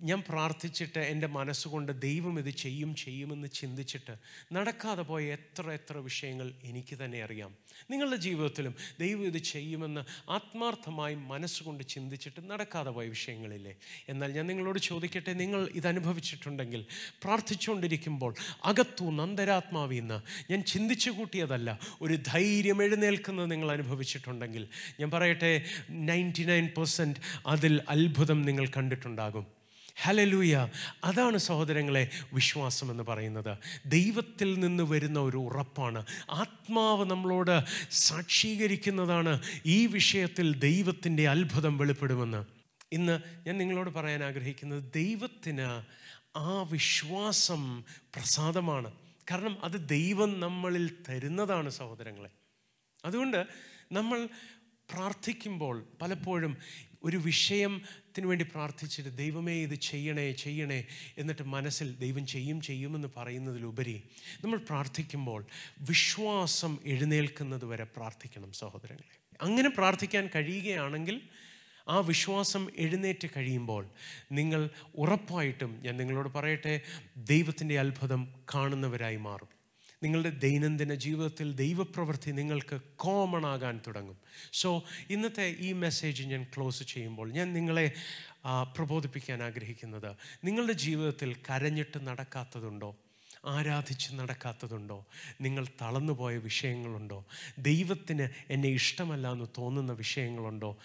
ഞാൻ 0.01 0.23
പ്രാർത്ഥിച്ചിട്ട് 0.29 0.99
എന്റെ 0.99 1.27
മനസ്സുകൊണ്ട് 1.27 2.01
ദൈവം 2.01 2.39
ഇത് 2.39 2.49
ചെയ്യും 2.49 2.95
ചെയ്യുമെന്ന് 2.95 3.47
ചിന്തിച്ചിട്ട് 3.47 4.15
നടക്കാതെ 4.53 5.01
പോയ 5.01 5.23
എത്ര 5.23 5.71
എത്ര 5.71 5.97
വിഷയങ്ങൾ 5.97 6.53
എനിക്ക് 6.63 6.95
തന്നെ 7.03 7.23
അറിയാം. 7.23 7.57
നിങ്ങളുടെ 7.91 8.15
ജീവിതത്തിലും 8.15 8.75
ദൈവം 8.99 9.25
ഇത് 9.25 9.37
ചെയ്യുമെന്ന് 9.37 10.31
ആത്മാർത്ഥമായി 10.31 11.15
മനസ്സുകൊണ്ട് 11.15 11.83
ചിന്തിച്ചിട്ട് 11.83 12.51
നടക്കാതെ 12.51 12.89
പോയ 12.89 13.07
വിഷയങ്ങളില്ലേ? 13.07 13.75
എന്നാൽ 14.09 14.31
ഞാൻ 14.31 14.47
നിങ്ങളോട് 14.47 14.79
ചോദിക്കട്ടെ 14.79 15.33
നിങ്ങൾ 15.33 15.69
ഇതനുഭവിച്ചിട്ടുണ്ടെങ്കിൽ 15.75 16.85
പ്രാർത്ഥിച്ചുകൊണ്ടിരിക്കുമ്പോൾ 17.23 18.35
അകത്തു 18.65 19.03
നന്ദരാത്മാവിന്ന് 19.03 20.21
ഞാൻ 20.51 20.63
ചിന്തിച്ചു 20.63 21.09
കൂട്ടിയതല്ല 21.09 21.79
ഒരു 22.01 22.17
ധൈര്യം 22.27 22.83
എഴുന്നേൽക്കുന്നത് 22.83 23.51
നിങ്ങൾ 23.51 23.71
അനുഭവിച്ചിട്ടുണ്ടെങ്കിൽ. 23.71 24.67
ഞാൻ 24.99 25.11
പറയട്ടെ 25.11 25.65
നയന്റി 25.89 26.43
നയൻ 26.43 26.69
അതിൽ 27.47 27.81
അത്ഭുതം 27.89 28.41
നിങ്ങൾ 28.41 28.67
കണ്ടിട്ടുണ്ടാകും. 28.67 29.60
ഹലലൂയ 29.95 30.67
അതാണ് 31.03 31.37
സഹോദരങ്ങളെ 31.37 32.09
വിശ്വാസം 32.33 32.91
എന്ന് 32.91 33.03
പറയുന്നത്. 33.03 33.57
ദൈവത്തിൽ 33.85 34.59
നിന്ന് 34.59 34.83
വരുന്ന 34.83 35.19
ഒരു 35.19 35.37
ഉറപ്പാണ്. 35.37 36.05
ആത്മാവ് 36.31 37.05
നമ്മളോട് 37.05 37.63
സാക്ഷീകരിക്കുന്നതാണ് 37.91 39.41
ഈ 39.65 39.85
വിഷയത്തിൽ 39.85 40.55
ദൈവത്തിന്റെ 40.55 41.29
അത്ഭുതം 41.29 41.77
വെളിപ്പെടുമെന്ന്. 41.77 42.45
ഇന്ന് 42.91 43.19
ഞാൻ 43.47 43.57
നിങ്ങളോട് 43.57 43.89
പറയാൻ 43.89 44.23
ആഗ്രഹിക്കുന്നത് 44.23 44.83
ദൈവത്തിന് 44.95 45.81
ആ 46.37 46.61
വിശ്വാസം 46.61 47.81
പ്രസാദമാണ്. 47.81 48.91
കാരണം 49.31 49.57
അത് 49.63 49.89
ദൈവം 49.89 50.39
നമ്മളിൽ 50.39 50.95
തരുന്നതാണ് 51.09 51.69
സഹോദരങ്ങളെ. 51.69 52.29
അതുകൊണ്ട് 53.05 53.47
നമ്മൾ 53.91 54.27
പ്രാർത്ഥിക്കുമ്പോൾ 54.93 55.85
പലപ്പോഴും 56.01 56.57
ഒരു 57.03 57.17
വിഷയത്തിന് 58.11 58.29
വേണ്ടി 58.31 58.45
പ്രാർത്ഥിച്ചിട്ട് 58.53 59.11
ദൈവമേ 59.17 59.53
ഇത് 59.65 59.75
ചെയ്യണേ 59.79 60.25
ചെയ്യണേ 60.43 60.79
എന്നിട്ട് 61.17 61.43
മനസ്സിൽ 61.47 61.87
ദൈവം 61.95 62.25
ചെയ്യും 62.25 62.57
ചെയ്യുമെന്ന് 62.61 63.09
പറയുന്നതിലുപരി 63.17 63.95
നമ്മൾ 64.43 64.57
പ്രാർത്ഥിക്കുമ്പോൾ 64.69 65.41
വിശ്വാസം 65.89 66.73
എഴുന്നേൽക്കുന്നത് 66.85 67.65
വരെ 67.65 67.85
പ്രാർത്ഥിക്കണം 67.95 68.51
സഹോദരങ്ങളെ. 68.51 69.15
അങ്ങനെ 69.41 69.69
പ്രാർത്ഥിക്കാൻ 69.69 70.25
കഴിയുകയാണെങ്കിൽ 70.35 71.17
ആ 71.87 71.97
വിശ്വാസം 72.11 72.63
എഴുന്നേറ്റ് 72.77 73.27
കഴിയുമ്പോൾ 73.37 73.83
നിങ്ങൾ 74.31 74.61
ഉറപ്പായിട്ടും 74.95 75.71
ഞാൻ 75.85 75.95
നിങ്ങളോട് 75.97 76.29
പറയട്ടെ 76.35 76.75
ദൈവത്തിന്റെ 77.31 77.77
അത്ഭുതം 77.79 78.21
കാണുന്നവരായി 78.55 79.21
മാറും. 79.27 79.51
നിങ്ങളുടെ 80.03 80.29
ദൈനംദിന 80.29 80.93
ജീവിതത്തിൽ 80.95 81.53
ദൈവപ്രവൃത്തി 81.53 82.31
നിങ്ങൾക്ക് 82.31 82.81
കോമൺ 82.95 83.45
ആകാൻ 83.45 83.81
തുടങ്ങും. 83.87 84.17
സോ 84.53 84.83
ഇന്നത്തെ 85.09 85.55
ഈ 85.59 85.73
മെസ്സേജ് 85.73 86.23
ഞാൻ 86.23 86.43
ക്ലോസ് 86.43 86.83
ചെയ്യുമ്പോൾ 86.83 87.31
ഞാൻ 87.31 87.53
നിങ്ങളെ 87.53 87.91
പ്രബോധിപ്പിക്കാൻ 88.77 89.43
ആഗ്രഹിക്കുന്നത് 89.43 90.15
നിങ്ങളുടെ 90.43 90.73
ജീവിതത്തിൽ 90.73 91.35
കരഞ്ഞിട്ട് 91.49 92.07
നടക്കാത്തതുണ്ടോ? 92.07 92.95
ആരാധിച്ച് 93.45 94.13
നടക്കാത്തതുണ്ടോ? 94.13 95.05
നിങ്ങൾ 95.41 95.67
തളർന്നുപോയ 95.81 96.37
വിഷയങ്ങളുണ്ടോ? 96.37 97.25
ദൈവത്തിന് 97.59 98.29
എന്നെ 98.49 98.69
ഇഷ്ടമല്ല 98.69 99.31
എന്ന് 99.31 99.45
തോന്നുന്ന 99.57 99.91
വിഷയങ്ങളുണ്ടോ? 99.91 100.77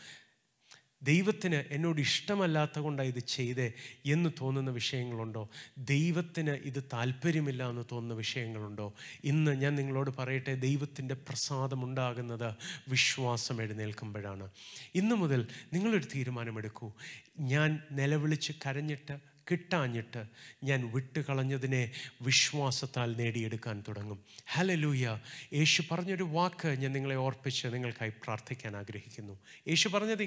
ദൈവത്തിന് 1.03 1.55
എന്നോട് 1.55 2.01
ഇഷ്ടമല്ലാത്ത 2.01 2.79
കൊണ്ടാണ് 2.79 3.09
ഇത് 3.09 3.19
ചെയ്തേ 3.19 3.73
എന്ന് 4.07 4.31
തോന്നുന്ന 4.41 4.71
വിഷയങ്ങളുണ്ടോ? 4.71 5.49
ദൈവത്തിന് 5.79 6.51
ഇത് 6.51 6.85
താല്പര്യമില്ല 6.93 7.71
എന്ന് 7.71 7.85
തോന്നുന്ന 7.93 8.15
വിഷയങ്ങളുണ്ടോ? 8.15 8.95
ഇന്ന് 9.25 9.61
ഞാൻ 9.61 9.75
നിങ്ങളോട് 9.75 10.11
പറയട്ടെ 10.19 10.55
ദൈവത്തിന്റെ 10.55 11.15
പ്രസാദം 11.15 11.85
ഉണ്ടാകുന്നത് 11.85 12.55
വിശ്വാസം 12.89 13.63
എഴുന്നേൽക്കുമ്പോഴാണ്. 13.63 14.51
ഇന്നു 14.95 15.15
മുതൽ 15.15 15.47
നിങ്ങളൊരു 15.73 16.05
തീരുമാനമെടുക്കൂ. 16.05 16.93
ഞാൻ 17.41 17.83
നിലവിളിച്ച് 17.93 18.53
കരഞ്ഞിട്ട് 18.67 19.37
കിട്ടാഞ്ഞിട്ട് 19.51 20.25
ഞാൻ 20.65 20.93
വിട്ടുകളഞ്ഞതിനെ 20.93 21.93
വിശ്വാസത്താൽ 22.23 23.17
നേടിയെടുക്കാൻ 23.17 23.85
തുടങ്ങും. 23.89 24.25
ഹലലൂയ 24.47 25.19
യേശു 25.53 25.83
പറഞ്ഞൊരു 25.91 26.25
വാക്ക് 26.25 26.69
ഞാൻ 26.69 26.93
നിങ്ങളെ 26.93 27.15
ഓർപ്പിച്ച് 27.15 27.67
നിങ്ങൾക്കായി 27.67 28.11
പ്രാർത്ഥിക്കാൻ 28.11 28.77
ആഗ്രഹിക്കുന്നു. 28.77 29.39
യേശു 29.69 29.89
പറഞ്ഞത് 29.89 30.23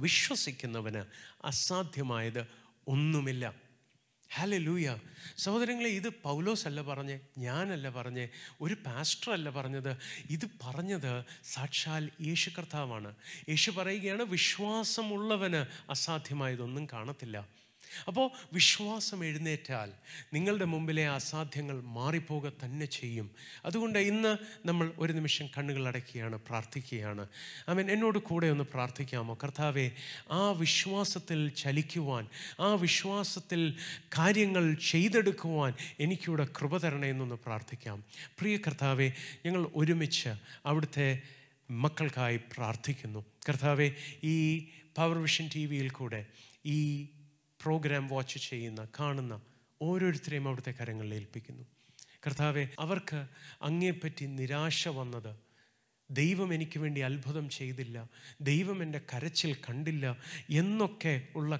വിശ്വസിക്കുന്നവന് 0.00 1.04
അസാധ്യമായത് 1.44 2.46
ഒന്നുമില്ല. 2.88 3.66
ഹലലൂയ 4.32 4.96
സഹോദരങ്ങളെ 5.38 5.88
ഇത് 5.88 6.08
പൗലോസ് 6.08 6.66
അല്ല 6.66 6.82
പറഞ്ഞ് 6.82 7.18
ഞാനല്ല 7.38 7.90
പറഞ്ഞ് 7.90 8.28
ഒരു 8.60 8.74
പാസ്റ്റർ 8.86 9.32
അല്ല 9.32 9.50
പറഞ്ഞത്. 9.50 9.96
ഇത് 10.30 10.46
പറഞ്ഞത് 10.62 11.24
സാക്ഷാൽ 11.44 12.10
യേശു 12.20 12.50
കർത്താവാണ് 12.50 13.14
യേശു 13.48 13.70
പറയുകയാണ് 13.70 14.22
വിശ്വാസമുള്ളവന് 14.22 15.90
അസാധ്യമായതൊന്നും 15.90 16.88
കാണത്തില്ല. 16.92 17.48
അപ്പോൾ 18.08 18.30
വിശ്വാസം 18.52 19.24
എഴുന്നേറ്റാൽ 19.24 19.92
നിങ്ങളുടെ 20.34 20.64
മുമ്പിലെ 20.64 21.08
അസാധ്യങ്ങൾ 21.08 21.82
മാറിപ്പോക 21.82 22.50
തന്നെ 22.64 22.86
ചെയ്യും. 22.86 23.30
അതുകൊണ്ട് 23.64 23.98
ഇന്ന് 23.98 24.36
നമ്മൾ 24.66 24.92
ഒരു 24.98 25.12
നിമിഷം 25.12 25.46
കണ്ണുകൾ 25.46 25.88
അടയ്ക്കുകയാണ് 25.88 26.36
പ്രാർത്ഥിക്കുകയാണ്. 26.36 27.28
അവൻ 27.68 27.90
എന്നോട് 27.90 28.18
കൂടെ 28.18 28.46
ഒന്ന് 28.46 28.64
പ്രാർത്ഥിക്കാമോ? 28.64 29.38
കർത്താവെ 29.44 29.90
ആ 30.32 30.50
വിശ്വാസത്തിൽ 30.50 31.48
ചലിക്കുവാൻ 31.48 32.28
ആ 32.60 32.74
വിശ്വാസത്തിൽ 32.74 33.76
കാര്യങ്ങൾ 34.18 34.74
ചെയ്തെടുക്കുവാൻ 34.74 35.74
എനിക്കിവിടെ 36.00 36.44
കൃപ 36.44 36.76
തരണേ 36.76 37.10
എന്നൊന്ന് 37.10 37.34
പ്രാർത്ഥിക്കാം. 37.34 38.04
പ്രിയ 38.38 38.56
കർത്താവെ 38.56 39.12
ഞങ്ങൾ 39.46 39.68
ഒരുമിച്ച് 39.74 40.28
അവിടുത്തെ 40.66 41.22
മക്കൾക്കായി 41.70 42.36
പ്രാർത്ഥിക്കുന്നു. 42.36 43.24
കർത്താവെ 43.48 43.90
ഈ 44.24 44.66
പവർ 44.96 45.18
വിഷൻ 45.18 45.50
ടി 45.54 45.66
വിയിൽ 45.66 45.90
കൂടെ 45.90 46.26
ഈ 46.66 47.08
പ്രോഗ്രാം 47.60 48.06
വാച്ച് 48.06 48.38
ചെയ്യുന്ന 48.38 48.88
കാണുന്ന 49.00 49.34
ഓരോരുത്തരെയും 49.80 50.46
അവിടുത്തെ 50.48 50.74
കരങ്ങളിൽ 50.80 51.14
ഏൽപ്പിക്കുന്നു. 51.14 51.64
കർത്താവെ 52.26 52.68
അവർക്ക് 52.78 53.18
അങ്ങേപ്പറ്റി 53.62 54.24
നിരാശ 54.32 54.88
വന്നത് 54.88 55.32
ദൈവം 56.10 56.54
എനിക്ക് 56.54 56.78
വേണ്ടി 56.78 57.00
അത്ഭുതം 57.00 57.48
ചെയ്തില്ല 57.48 57.96
ദൈവം 58.40 58.82
എന്റെ 58.82 59.00
കരച്ചിൽ 59.12 59.54
കണ്ടില്ല 59.54 60.06
എന്നൊക്കെ 60.50 61.14
ഉള്ള 61.34 61.52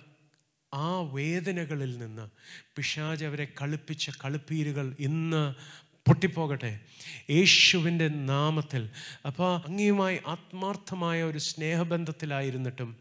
ആ 0.73 0.89
വേദനകളിൽ 1.13 1.99
നിന്ന് 1.99 2.25
പിശാജ് 2.77 3.25
അവരെ 3.25 3.45
കളിപ്പിച്ച 3.61 4.11
കളിപ്പീരുകൾ 4.25 4.97
ഇന്ന് 4.99 5.43
പൊട്ടിപ്പോകട്ടെ. 6.07 6.81
യേശുവിന്റെ 7.31 8.09
നാമത്തിൽ. 8.09 8.91
അപ്പോൾ 9.27 9.61
അങ്ങയുമായി 9.69 10.19
ആത്മാർത്ഥമായ 10.27 11.23
ഒരു 11.23 11.39
സ്നേഹബന്ധത്തിലായിരുന്നിട്ടും 11.39 12.97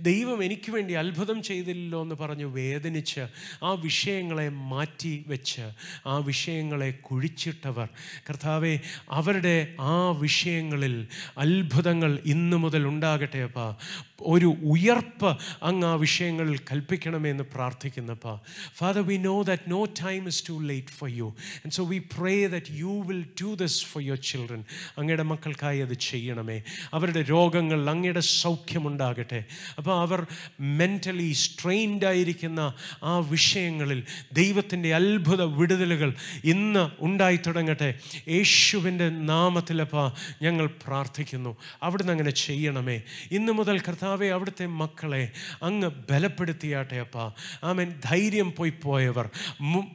ദൈവം 0.00 0.44
എനിക്ക് 0.44 0.72
വേണ്ടി 0.72 0.94
അത്ഭുതം 0.94 1.42
ചെയ്തില്ലല്ലോ 1.42 2.02
എന്ന് 2.02 2.14
പറഞ്ഞ് 2.14 2.44
വേദനിച്ച് 2.44 3.20
ആ 3.62 3.72
വിഷയങ്ങളെ 3.72 4.48
മാറ്റി 4.48 5.24
വെച്ച് 5.26 5.70
ആ 6.06 6.18
വിഷയങ്ങളെ 6.18 6.90
കുഴിച്ചിട്ടവർ. 6.90 7.88
കർത്താവെ 8.30 8.80
അവരുടെ 9.10 9.74
ആ 9.80 10.10
വിഷയങ്ങളിൽ 10.10 11.08
അത്ഭുതങ്ങൾ 11.38 12.18
ഇന്നു 12.24 12.56
മുതൽ 12.56 12.86
ഉണ്ടാകട്ടെ 12.86 13.38
അപ്പാ. 13.38 13.76
ഒരു 14.20 14.46
ഉയർപ്പ് 14.46 15.38
അങ്ങ് 15.62 15.86
ആ 15.86 15.94
വിഷയങ്ങളിൽ 15.94 16.58
കൽപ്പിക്കണമെന്ന് 16.58 17.44
പ്രാർത്ഥിക്കുന്നപ്പാ 17.44 18.40
father 18.76 19.06
we 19.06 19.16
know 19.16 19.42
that 19.42 19.70
no 19.70 19.84
time 19.84 20.26
is 20.26 20.48
too 20.48 20.52
late 20.52 20.88
for 20.88 21.10
you 21.10 21.34
and 21.56 21.72
so 21.72 21.84
we 21.84 21.98
pray 21.98 22.47
that 22.48 22.66
you 22.70 23.04
will 23.06 23.24
do 23.42 23.54
this 23.54 23.84
for 23.84 24.02
your 24.02 24.18
children 24.18 24.64
അങ്ങയുടെ 24.98 25.22
മക്കൾക്കായി 25.22 25.78
അത് 25.78 25.94
ചെയ്യണമേ. 25.94 26.62
അവരുടെ 26.94 27.20
രോഗങ്ങൾ 27.20 27.90
അങ്ങയുടെ 27.90 28.20
സൗഖ്യമുണ്ടാകട്ടെ 28.20 29.44
അപ്പോൾ 29.78 30.00
അവർ 30.00 30.26
മെന്റലി 30.60 31.32
സ്ട്രെയിൻഡ് 31.32 32.04
ആയിരിക്കുന്ന 32.04 32.74
ആ 33.02 33.18
വിഷയങ്ങളിൽ 33.18 34.02
ദൈവത്തിന്റെ 34.32 34.94
അത്ഭുത 34.94 35.42
വിടുതലുകൾ 35.42 36.14
ഇന്ന് 36.44 36.90
ഉണ്ടായി 36.98 37.40
തുടങ്ങട്ടെ. 37.46 37.94
യേശുവിന്റെ 38.28 39.08
നാമത്തിലപ്പാ 39.08 40.12
ഞങ്ങൾ 40.42 40.66
പ്രാർത്ഥിക്കുന്നു. 40.66 41.56
അവിടുന്ന് 41.82 42.12
അങ്ങനെ 42.12 42.30
ചെയ്യണമേ. 42.30 43.02
ഇന്ന് 43.30 43.52
മുതൽ 43.52 43.80
കർത്താവെ 43.80 44.26
അവിടുത്തെ 44.26 44.66
മക്കളെ 44.66 45.30
അങ്ങ് 45.62 45.90
ബലപ്പെടുത്തിയാട്ടെ 46.10 46.96
അപ്പാ. 46.96 47.32
ആമൻ. 47.64 48.00
ധൈര്യം 48.04 48.52
പോയി 48.56 48.72
പോയവർ 48.82 49.30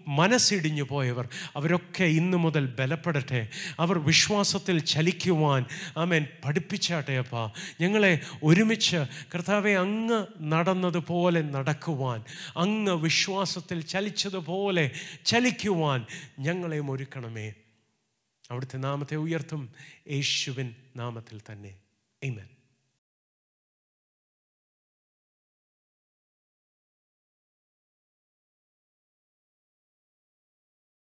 മനസ്സിടിഞ്ഞു 0.07 0.83
പോയവർ 0.83 1.27
അവരൊക്കെ 1.55 2.03
ഇന്ന് 2.03 2.37
മുതൽ 2.43 2.65
ബലപ്പെടട്ടെ. 2.79 3.47
അവർ 3.79 3.97
വിശ്വാസത്തിൽ 3.97 4.79
ചലിക്കുവാൻ 4.79 5.65
ആമേൻ 5.97 6.27
പഠിപ്പിച്ചാട്ടെ 6.45 7.13
അപ്പാ. 7.13 7.51
ഞങ്ങളെ 7.81 8.19
ഒരുമിച്ച് 8.43 8.97
കർത്താവെ 9.35 9.71
അങ്ങ് 9.71 10.25
നടന്നതുപോലെ 10.41 11.41
നടക്കുവാൻ 11.41 12.23
അങ്ങ് 12.57 12.93
വിശ്വാസത്തിൽ 12.93 13.81
ചലിച്ചതുപോലെ 13.81 14.91
ചലിക്കുവാൻ 15.25 16.05
ഞങ്ങളെയും 16.39 16.91
ഒരുക്കണമേ. 16.91 17.53
അവിടുത്തെ 18.51 18.77
നാമത്തെ 18.77 19.15
ഉയർത്തും 19.15 19.69
യേശുവിൻ 20.11 20.75
നാമത്തിൽ 20.95 21.41
തന്നെ. 21.51 21.75
Amen. 22.25 22.52